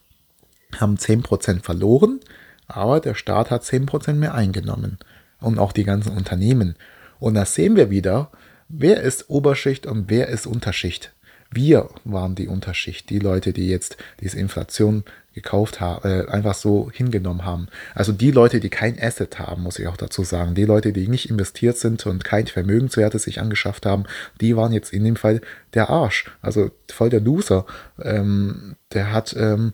haben 0.80 0.96
10% 0.96 1.62
verloren, 1.62 2.20
aber 2.68 3.00
der 3.00 3.14
Staat 3.14 3.52
hat 3.52 3.64
10% 3.64 4.14
mehr 4.14 4.34
eingenommen. 4.34 4.98
Und 5.40 5.60
auch 5.60 5.74
die 5.74 5.84
ganzen 5.84 6.16
Unternehmen. 6.16 6.76
Und 7.20 7.36
da 7.36 7.46
sehen 7.46 7.76
wir 7.76 7.90
wieder, 7.90 8.32
wer 8.70 9.02
ist 9.02 9.30
Oberschicht 9.30 9.86
und 9.86 10.10
wer 10.10 10.30
ist 10.30 10.48
Unterschicht. 10.48 11.12
Wir 11.52 11.90
waren 12.04 12.34
die 12.34 12.48
Unterschicht, 12.48 13.10
die 13.10 13.20
Leute, 13.20 13.54
die 13.54 13.68
jetzt 13.68 13.98
diese 14.22 14.40
Inflation 14.40 15.04
gekauft 15.34 15.82
haben, 15.82 16.08
äh, 16.08 16.28
einfach 16.30 16.54
so 16.54 16.90
hingenommen 16.92 17.46
haben. 17.46 17.68
Also 17.96 18.12
die 18.12 18.32
Leute, 18.32 18.60
die 18.60 18.70
kein 18.70 19.02
Asset 19.02 19.40
haben, 19.40 19.64
muss 19.64 19.80
ich 19.80 19.88
auch 19.88 19.98
dazu 19.98 20.24
sagen. 20.24 20.56
Die 20.56 20.66
Leute, 20.66 20.94
die 20.94 21.08
nicht 21.08 21.30
investiert 21.30 21.78
sind 21.78 22.06
und 22.06 22.24
kein 22.24 22.48
Vermögenswerte 22.48 23.20
sich 23.20 23.40
angeschafft 23.40 23.86
haben, 23.86 24.04
die 24.42 24.56
waren 24.56 24.72
jetzt 24.72 24.94
in 24.94 25.04
dem 25.04 25.16
Fall 25.16 25.42
der 25.74 25.90
Arsch. 25.90 26.32
Also 26.42 26.72
voll 26.92 27.10
der 27.10 27.22
Loser. 27.22 27.66
Ähm, 28.02 28.76
der 28.94 29.12
hat 29.12 29.36
ähm, 29.38 29.74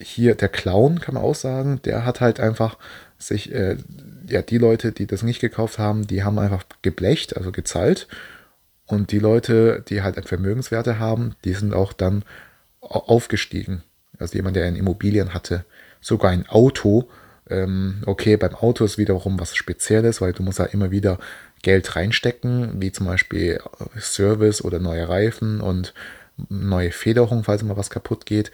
hier, 0.00 0.34
der 0.34 0.48
Clown, 0.48 1.00
kann 1.00 1.14
man 1.14 1.22
auch 1.22 1.34
sagen, 1.34 1.80
der 1.84 2.04
hat 2.04 2.20
halt 2.20 2.40
einfach 2.40 2.76
sich, 3.18 3.52
äh, 3.52 3.76
ja, 4.28 4.42
die 4.42 4.58
Leute, 4.58 4.92
die 4.92 5.06
das 5.06 5.22
nicht 5.22 5.40
gekauft 5.40 5.78
haben, 5.78 6.06
die 6.06 6.24
haben 6.24 6.38
einfach 6.38 6.64
geblecht, 6.82 7.36
also 7.36 7.52
gezahlt 7.52 8.08
und 8.86 9.12
die 9.12 9.18
Leute, 9.18 9.82
die 9.88 10.02
halt 10.02 10.28
Vermögenswerte 10.28 10.98
haben, 10.98 11.34
die 11.44 11.54
sind 11.54 11.72
auch 11.72 11.92
dann 11.92 12.24
aufgestiegen. 12.80 13.82
Also 14.22 14.36
jemand, 14.36 14.56
der 14.56 14.66
ein 14.66 14.76
Immobilien 14.76 15.34
hatte, 15.34 15.64
sogar 16.00 16.30
ein 16.30 16.48
Auto. 16.48 17.08
Ähm, 17.50 18.02
okay, 18.06 18.36
beim 18.36 18.54
Auto 18.54 18.84
ist 18.84 18.98
wiederum 18.98 19.38
was 19.38 19.54
Spezielles, 19.54 20.20
weil 20.20 20.32
du 20.32 20.42
musst 20.42 20.58
da 20.58 20.64
immer 20.64 20.90
wieder 20.90 21.18
Geld 21.62 21.94
reinstecken, 21.96 22.80
wie 22.80 22.92
zum 22.92 23.06
Beispiel 23.06 23.60
äh, 23.60 24.00
Service 24.00 24.64
oder 24.64 24.78
neue 24.78 25.08
Reifen 25.08 25.60
und 25.60 25.94
neue 26.48 26.92
Federung, 26.92 27.44
falls 27.44 27.62
mal 27.62 27.76
was 27.76 27.90
kaputt 27.90 28.26
geht. 28.26 28.50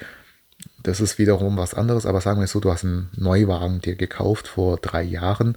Das 0.83 1.01
ist 1.01 1.19
wiederum 1.19 1.57
was 1.57 1.75
anderes, 1.75 2.07
aber 2.07 2.21
sagen 2.21 2.41
wir 2.41 2.47
so, 2.47 2.61
du 2.61 2.73
hast 2.73 2.85
einen 2.85 3.11
Neuwagen 3.17 3.81
dir 3.81 3.95
gekauft 3.95 4.49
vor 4.49 4.77
drei 4.79 5.03
Jahren. 5.03 5.57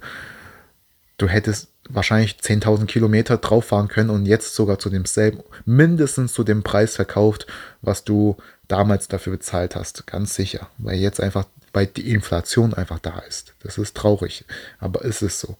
Du 1.18 1.28
hättest 1.28 1.68
wahrscheinlich 1.88 2.36
10.000 2.40 2.86
Kilometer 2.86 3.36
drauf 3.38 3.66
fahren 3.66 3.88
können 3.88 4.10
und 4.10 4.26
jetzt 4.26 4.54
sogar 4.54 4.78
zu 4.78 4.90
demselben, 4.90 5.42
mindestens 5.64 6.32
zu 6.32 6.44
dem 6.44 6.62
Preis 6.62 6.96
verkauft, 6.96 7.46
was 7.80 8.04
du 8.04 8.36
damals 8.68 9.08
dafür 9.08 9.32
bezahlt 9.32 9.76
hast. 9.76 10.06
Ganz 10.06 10.34
sicher. 10.34 10.68
Weil 10.78 10.98
jetzt 10.98 11.20
einfach, 11.20 11.46
weil 11.72 11.86
die 11.86 12.10
Inflation 12.10 12.74
einfach 12.74 12.98
da 12.98 13.18
ist. 13.20 13.54
Das 13.62 13.78
ist 13.78 13.96
traurig. 13.96 14.44
Aber 14.78 15.04
es 15.04 15.22
ist 15.22 15.40
so. 15.40 15.56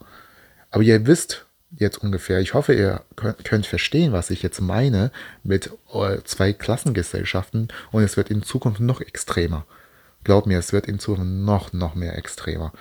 Aber 0.70 0.82
ihr 0.82 1.06
wisst 1.06 1.44
jetzt 1.76 1.98
ungefähr, 1.98 2.40
ich 2.40 2.54
hoffe, 2.54 2.74
ihr 2.74 3.02
könnt 3.16 3.66
verstehen, 3.66 4.12
was 4.12 4.30
ich 4.30 4.42
jetzt 4.42 4.60
meine 4.60 5.10
mit 5.42 5.70
äh, 5.92 6.18
zwei 6.24 6.52
Klassengesellschaften 6.52 7.68
und 7.90 8.02
es 8.02 8.16
wird 8.16 8.30
in 8.30 8.42
Zukunft 8.42 8.80
noch 8.80 9.00
extremer. 9.00 9.64
Glaubt 10.24 10.46
mir, 10.46 10.58
es 10.58 10.72
wird 10.72 10.86
in 10.86 10.98
Zukunft 10.98 11.30
noch, 11.30 11.72
noch 11.72 11.94
mehr 11.94 12.16
extremer. 12.16 12.72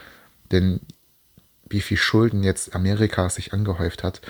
Denn 0.52 0.82
wie 1.72 1.82
viel 1.82 1.98
Schulden 1.98 2.44
jetzt 2.44 2.76
Amerika 2.76 3.30
sich 3.30 3.54
angehäuft 3.54 4.04
hat, 4.04 4.22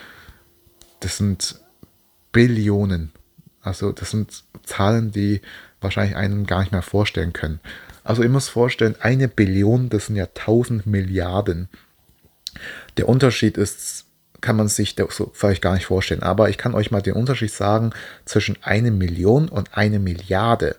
das 0.99 1.17
sind 1.17 1.59
Billionen. 2.31 3.11
Also 3.61 3.91
das 3.91 4.11
sind 4.11 4.43
Zahlen, 4.63 5.11
die 5.11 5.41
wahrscheinlich 5.81 6.15
einem 6.15 6.45
gar 6.45 6.59
nicht 6.59 6.71
mehr 6.71 6.81
vorstellen 6.81 7.33
können. 7.33 7.59
Also 8.03 8.23
ihr 8.23 8.29
müsst 8.29 8.49
vorstellen, 8.49 8.95
eine 8.99 9.27
Billion, 9.27 9.89
das 9.89 10.07
sind 10.07 10.15
ja 10.15 10.25
1000 10.25 10.85
Milliarden. 10.85 11.69
Der 12.97 13.07
Unterschied 13.07 13.57
ist, 13.57 14.05
kann 14.41 14.55
man 14.55 14.67
sich 14.67 14.95
so 15.09 15.31
vielleicht 15.33 15.61
gar 15.61 15.75
nicht 15.75 15.85
vorstellen. 15.85 16.23
Aber 16.23 16.49
ich 16.49 16.57
kann 16.57 16.73
euch 16.73 16.91
mal 16.91 17.01
den 17.01 17.13
Unterschied 17.13 17.51
sagen 17.51 17.91
zwischen 18.25 18.57
eine 18.61 18.91
Million 18.91 19.49
und 19.49 19.77
eine 19.77 19.99
Milliarde. 19.99 20.75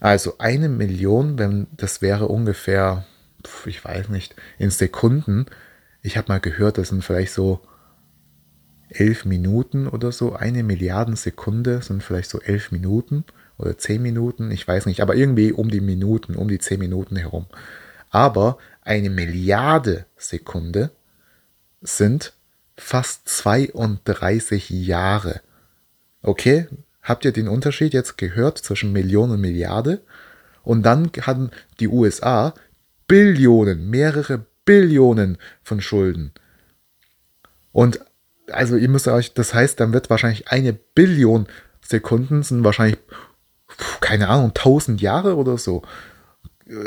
Also 0.00 0.38
eine 0.38 0.68
Million, 0.68 1.38
wenn 1.38 1.68
das 1.76 2.02
wäre 2.02 2.26
ungefähr 2.26 3.06
ich 3.66 3.84
weiß 3.84 4.08
nicht, 4.08 4.34
in 4.58 4.70
Sekunden. 4.70 5.46
Ich 6.02 6.16
habe 6.16 6.28
mal 6.28 6.40
gehört, 6.40 6.78
das 6.78 6.88
sind 6.88 7.04
vielleicht 7.04 7.32
so 7.32 7.60
elf 8.88 9.24
Minuten 9.24 9.86
oder 9.86 10.12
so. 10.12 10.34
Eine 10.34 10.62
Milliarden 10.62 11.16
Sekunde 11.16 11.82
sind 11.82 12.02
vielleicht 12.02 12.30
so 12.30 12.40
elf 12.40 12.72
Minuten 12.72 13.24
oder 13.58 13.78
zehn 13.78 14.02
Minuten. 14.02 14.50
Ich 14.50 14.66
weiß 14.66 14.86
nicht, 14.86 15.00
aber 15.00 15.14
irgendwie 15.14 15.52
um 15.52 15.70
die 15.70 15.80
Minuten, 15.80 16.34
um 16.34 16.48
die 16.48 16.58
zehn 16.58 16.78
Minuten 16.78 17.16
herum. 17.16 17.46
Aber 18.10 18.58
eine 18.82 19.10
Milliarde 19.10 20.06
Sekunde 20.16 20.90
sind 21.80 22.34
fast 22.76 23.28
32 23.28 24.70
Jahre. 24.70 25.40
Okay, 26.22 26.66
habt 27.02 27.24
ihr 27.24 27.32
den 27.32 27.48
Unterschied 27.48 27.94
jetzt 27.94 28.18
gehört 28.18 28.58
zwischen 28.58 28.92
Million 28.92 29.30
und 29.30 29.40
Milliarde? 29.40 30.02
Und 30.62 30.84
dann 30.84 31.10
hatten 31.22 31.50
die 31.80 31.88
USA 31.88 32.54
Billionen, 33.12 33.90
mehrere 33.90 34.46
Billionen 34.64 35.36
von 35.62 35.82
Schulden. 35.82 36.32
Und 37.70 38.00
also 38.50 38.76
ihr 38.76 38.88
müsst 38.88 39.06
euch, 39.06 39.34
das 39.34 39.52
heißt, 39.52 39.78
dann 39.78 39.92
wird 39.92 40.08
wahrscheinlich 40.08 40.48
eine 40.48 40.72
Billion 40.72 41.46
Sekunden 41.82 42.42
sind 42.42 42.64
wahrscheinlich, 42.64 42.98
keine 44.00 44.30
Ahnung, 44.30 44.52
1000 44.56 45.02
Jahre 45.02 45.36
oder 45.36 45.58
so. 45.58 45.82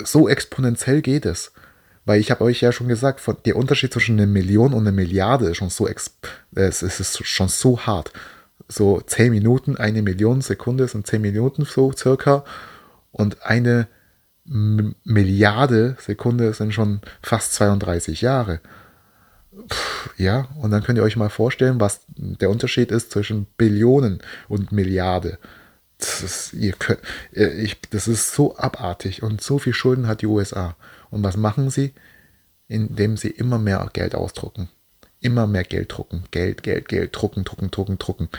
So 0.04 0.28
exponentiell 0.28 1.04
geht 1.04 1.28
es. 1.28 1.52
Weil 2.06 2.20
ich 2.20 2.32
habe 2.32 2.44
euch 2.44 2.60
ja 2.60 2.72
schon 2.72 2.88
gesagt, 2.88 3.20
von, 3.20 3.38
der 3.46 3.56
Unterschied 3.56 3.94
zwischen 3.94 4.18
einer 4.18 4.26
Million 4.26 4.74
und 4.74 4.82
einer 4.82 4.92
Milliarde 4.92 5.46
ist 5.52 5.58
schon 5.58 5.70
so, 5.70 5.88
es 5.88 6.82
ist 6.82 7.24
schon 7.24 7.50
so 7.50 7.82
hart. 7.82 8.12
So 8.68 9.00
10 9.00 9.30
Minuten, 9.30 9.78
eine 9.78 10.02
Million 10.02 10.42
Sekunde 10.42 10.88
sind 10.88 11.06
10 11.06 11.22
Minuten 11.22 11.66
so 11.66 11.92
circa. 11.92 12.44
Und 13.12 13.46
eine 13.46 13.88
Milliarde 14.46 15.98
Sekunde 16.00 16.54
sind 16.54 16.74
schon 16.74 17.02
fast 17.22 17.54
32 17.54 18.22
Jahre. 18.22 18.60
Puh, 19.52 20.10
ja, 20.18 20.48
und 20.62 20.72
dann 20.72 20.84
könnt 20.84 21.00
ihr 21.00 21.04
euch 21.04 21.16
mal 21.16 21.30
vorstellen, 21.30 21.80
was 21.80 22.02
der 22.08 22.50
Unterschied 22.50 22.92
ist 22.92 23.12
zwischen 23.12 23.48
Billionen 23.58 24.20
und 24.48 24.72
Milliarde. 24.72 25.40
Das 25.98 26.22
ist, 26.22 26.54
ihr 26.54 26.74
könnt, 26.74 27.00
äh, 27.34 27.48
ich, 27.48 27.80
das 27.90 28.08
ist 28.08 28.34
so 28.34 28.58
abartig 28.58 29.24
und 29.24 29.42
so 29.42 29.60
viel 29.60 29.74
Schulden 29.74 30.08
hat 30.08 30.22
die 30.22 30.28
USA. 30.28 30.76
Und 31.10 31.24
was 31.24 31.38
machen 31.38 31.70
sie? 31.70 31.94
Indem 32.68 33.18
sie 33.18 33.30
immer 33.30 33.58
mehr 33.58 33.90
Geld 33.94 34.14
ausdrucken. 34.14 34.70
Immer 35.22 35.48
mehr 35.48 35.64
Geld 35.64 35.92
drucken. 35.92 36.24
Geld, 36.32 36.64
Geld, 36.64 36.90
Geld, 36.90 37.16
drucken, 37.16 37.46
drucken, 37.46 37.72
drucken, 37.72 37.98
drucken. 37.98 38.30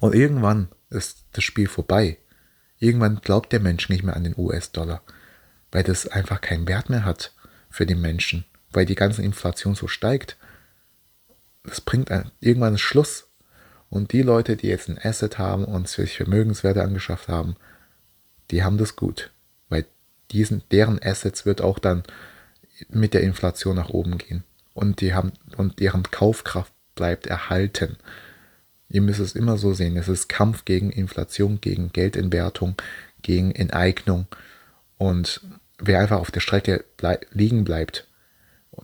Und 0.00 0.14
irgendwann 0.14 0.68
ist 0.90 1.24
das 1.32 1.44
Spiel 1.44 1.68
vorbei. 1.68 2.18
Irgendwann 2.78 3.20
glaubt 3.20 3.52
der 3.52 3.60
Mensch 3.60 3.88
nicht 3.88 4.04
mehr 4.04 4.16
an 4.16 4.24
den 4.24 4.34
US-Dollar, 4.36 5.02
weil 5.72 5.82
das 5.82 6.06
einfach 6.06 6.40
keinen 6.40 6.68
Wert 6.68 6.90
mehr 6.90 7.04
hat 7.04 7.32
für 7.70 7.86
den 7.86 8.00
Menschen, 8.00 8.44
weil 8.70 8.86
die 8.86 8.94
ganze 8.94 9.22
Inflation 9.22 9.74
so 9.74 9.88
steigt. 9.88 10.36
Das 11.64 11.80
bringt 11.80 12.10
irgendwann 12.40 12.68
einen 12.68 12.78
Schluss. 12.78 13.26
Und 13.90 14.12
die 14.12 14.22
Leute, 14.22 14.56
die 14.56 14.68
jetzt 14.68 14.88
ein 14.88 14.98
Asset 15.02 15.38
haben 15.38 15.64
und 15.64 15.88
sich 15.88 16.16
Vermögenswerte 16.16 16.82
angeschafft 16.82 17.28
haben, 17.28 17.56
die 18.50 18.62
haben 18.62 18.78
das 18.78 18.96
gut, 18.96 19.30
weil 19.68 19.86
diesen, 20.30 20.62
deren 20.70 21.02
Assets 21.02 21.46
wird 21.46 21.62
auch 21.62 21.78
dann 21.78 22.02
mit 22.88 23.14
der 23.14 23.22
Inflation 23.22 23.76
nach 23.76 23.88
oben 23.88 24.18
gehen 24.18 24.44
und 24.74 25.00
die 25.00 25.14
haben 25.14 25.32
und 25.56 25.80
deren 25.80 26.02
Kaufkraft 26.04 26.72
bleibt 26.94 27.26
erhalten. 27.26 27.96
Ihr 28.88 29.02
müsst 29.02 29.20
es 29.20 29.34
immer 29.34 29.58
so 29.58 29.74
sehen. 29.74 29.96
Es 29.96 30.08
ist 30.08 30.28
Kampf 30.28 30.64
gegen 30.64 30.90
Inflation, 30.90 31.60
gegen 31.60 31.92
Geldentwertung, 31.92 32.76
gegen 33.22 33.52
Enteignung. 33.52 34.26
Und 34.96 35.40
wer 35.78 36.00
einfach 36.00 36.18
auf 36.18 36.30
der 36.30 36.40
Strecke 36.40 36.84
blei 36.96 37.20
liegen 37.32 37.64
bleibt, 37.64 38.06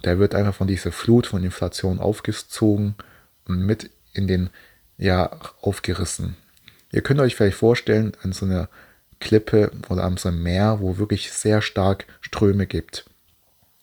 der 0.04 0.18
wird 0.18 0.34
einfach 0.34 0.54
von 0.54 0.66
dieser 0.66 0.92
Flut 0.92 1.26
von 1.26 1.44
Inflation 1.44 1.98
aufgezogen 1.98 2.94
und 3.46 3.64
mit 3.64 3.90
in 4.12 4.26
den, 4.26 4.50
ja, 4.98 5.38
aufgerissen. 5.60 6.36
Ihr 6.92 7.02
könnt 7.02 7.20
euch 7.20 7.34
vielleicht 7.34 7.56
vorstellen, 7.56 8.12
an 8.22 8.32
so 8.32 8.46
einer 8.46 8.68
Klippe 9.20 9.72
oder 9.88 10.04
an 10.04 10.16
so 10.16 10.28
einem 10.28 10.42
Meer, 10.42 10.80
wo 10.80 10.98
wirklich 10.98 11.32
sehr 11.32 11.62
stark 11.62 12.06
Ströme 12.20 12.66
gibt. 12.66 13.04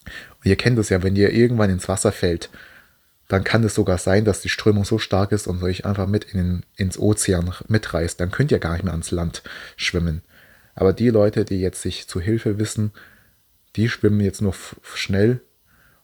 Und 0.04 0.46
ihr 0.46 0.56
kennt 0.56 0.78
es 0.78 0.88
ja, 0.88 1.02
wenn 1.02 1.16
ihr 1.16 1.32
irgendwann 1.32 1.70
ins 1.70 1.88
Wasser 1.88 2.12
fällt, 2.12 2.50
dann 3.32 3.44
kann 3.44 3.64
es 3.64 3.74
sogar 3.74 3.96
sein, 3.96 4.26
dass 4.26 4.42
die 4.42 4.50
Strömung 4.50 4.84
so 4.84 4.98
stark 4.98 5.32
ist 5.32 5.46
und 5.46 5.62
euch 5.62 5.86
einfach 5.86 6.06
mit 6.06 6.24
in 6.24 6.64
ins 6.76 6.98
Ozean 6.98 7.54
mitreißt. 7.66 8.20
Dann 8.20 8.30
könnt 8.30 8.52
ihr 8.52 8.58
gar 8.58 8.74
nicht 8.74 8.82
mehr 8.82 8.92
ans 8.92 9.10
Land 9.10 9.42
schwimmen. 9.76 10.20
Aber 10.74 10.92
die 10.92 11.08
Leute, 11.08 11.46
die 11.46 11.58
jetzt 11.58 11.80
sich 11.80 12.06
zu 12.06 12.20
Hilfe 12.20 12.58
wissen, 12.58 12.92
die 13.74 13.88
schwimmen 13.88 14.20
jetzt 14.20 14.42
nur 14.42 14.54
schnell 14.82 15.40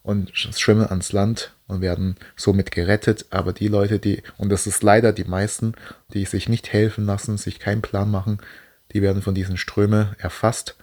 und 0.03 0.31
schwimmen 0.35 0.87
ans 0.87 1.12
Land 1.12 1.53
und 1.67 1.83
werden 1.83 2.17
somit 2.35 2.71
gerettet. 2.71 3.27
Aber 3.29 3.53
die 3.53 3.69
Leute, 3.69 3.99
die, 3.99 4.23
und 4.38 4.49
das 4.49 4.67
ist 4.67 4.83
leider 4.83 5.12
die 5.12 5.25
meisten, 5.25 5.75
die 6.14 6.25
sich 6.25 6.49
nicht 6.49 6.73
helfen 6.73 7.05
lassen, 7.05 7.37
sich 7.37 7.59
keinen 7.59 7.83
Plan 7.83 8.11
machen, 8.11 8.38
die 8.93 9.03
werden 9.03 9.21
von 9.21 9.35
diesen 9.35 9.59
Strömen 9.59 10.17
erfasst 10.17 10.77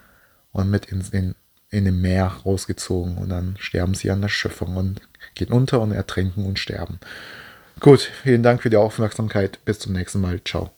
und 0.52 0.70
mit 0.70 0.86
in, 0.86 1.04
in, 1.12 1.36
in 1.72 1.86
dem 1.86 2.02
Meer 2.02 2.28
rausgezogen 2.46 3.18
und 3.18 3.30
dann 3.30 3.56
sterben 3.58 3.96
sie 3.96 4.12
an 4.12 4.22
der 4.22 4.30
Schöpfung 4.30 4.78
und 4.78 5.02
gehen 5.34 5.52
unter 5.52 5.82
und 5.82 5.92
ertrinken 5.92 6.46
und 6.46 6.60
sterben. 6.60 7.00
Gut, 7.80 8.02
vielen 8.24 8.44
Dank 8.44 8.62
für 8.62 8.70
die 8.70 8.78
Aufmerksamkeit. 8.78 9.60
Bis 9.66 9.80
zum 9.80 9.94
nächsten 9.94 10.22
Mal. 10.22 10.40
Ciao. 10.44 10.75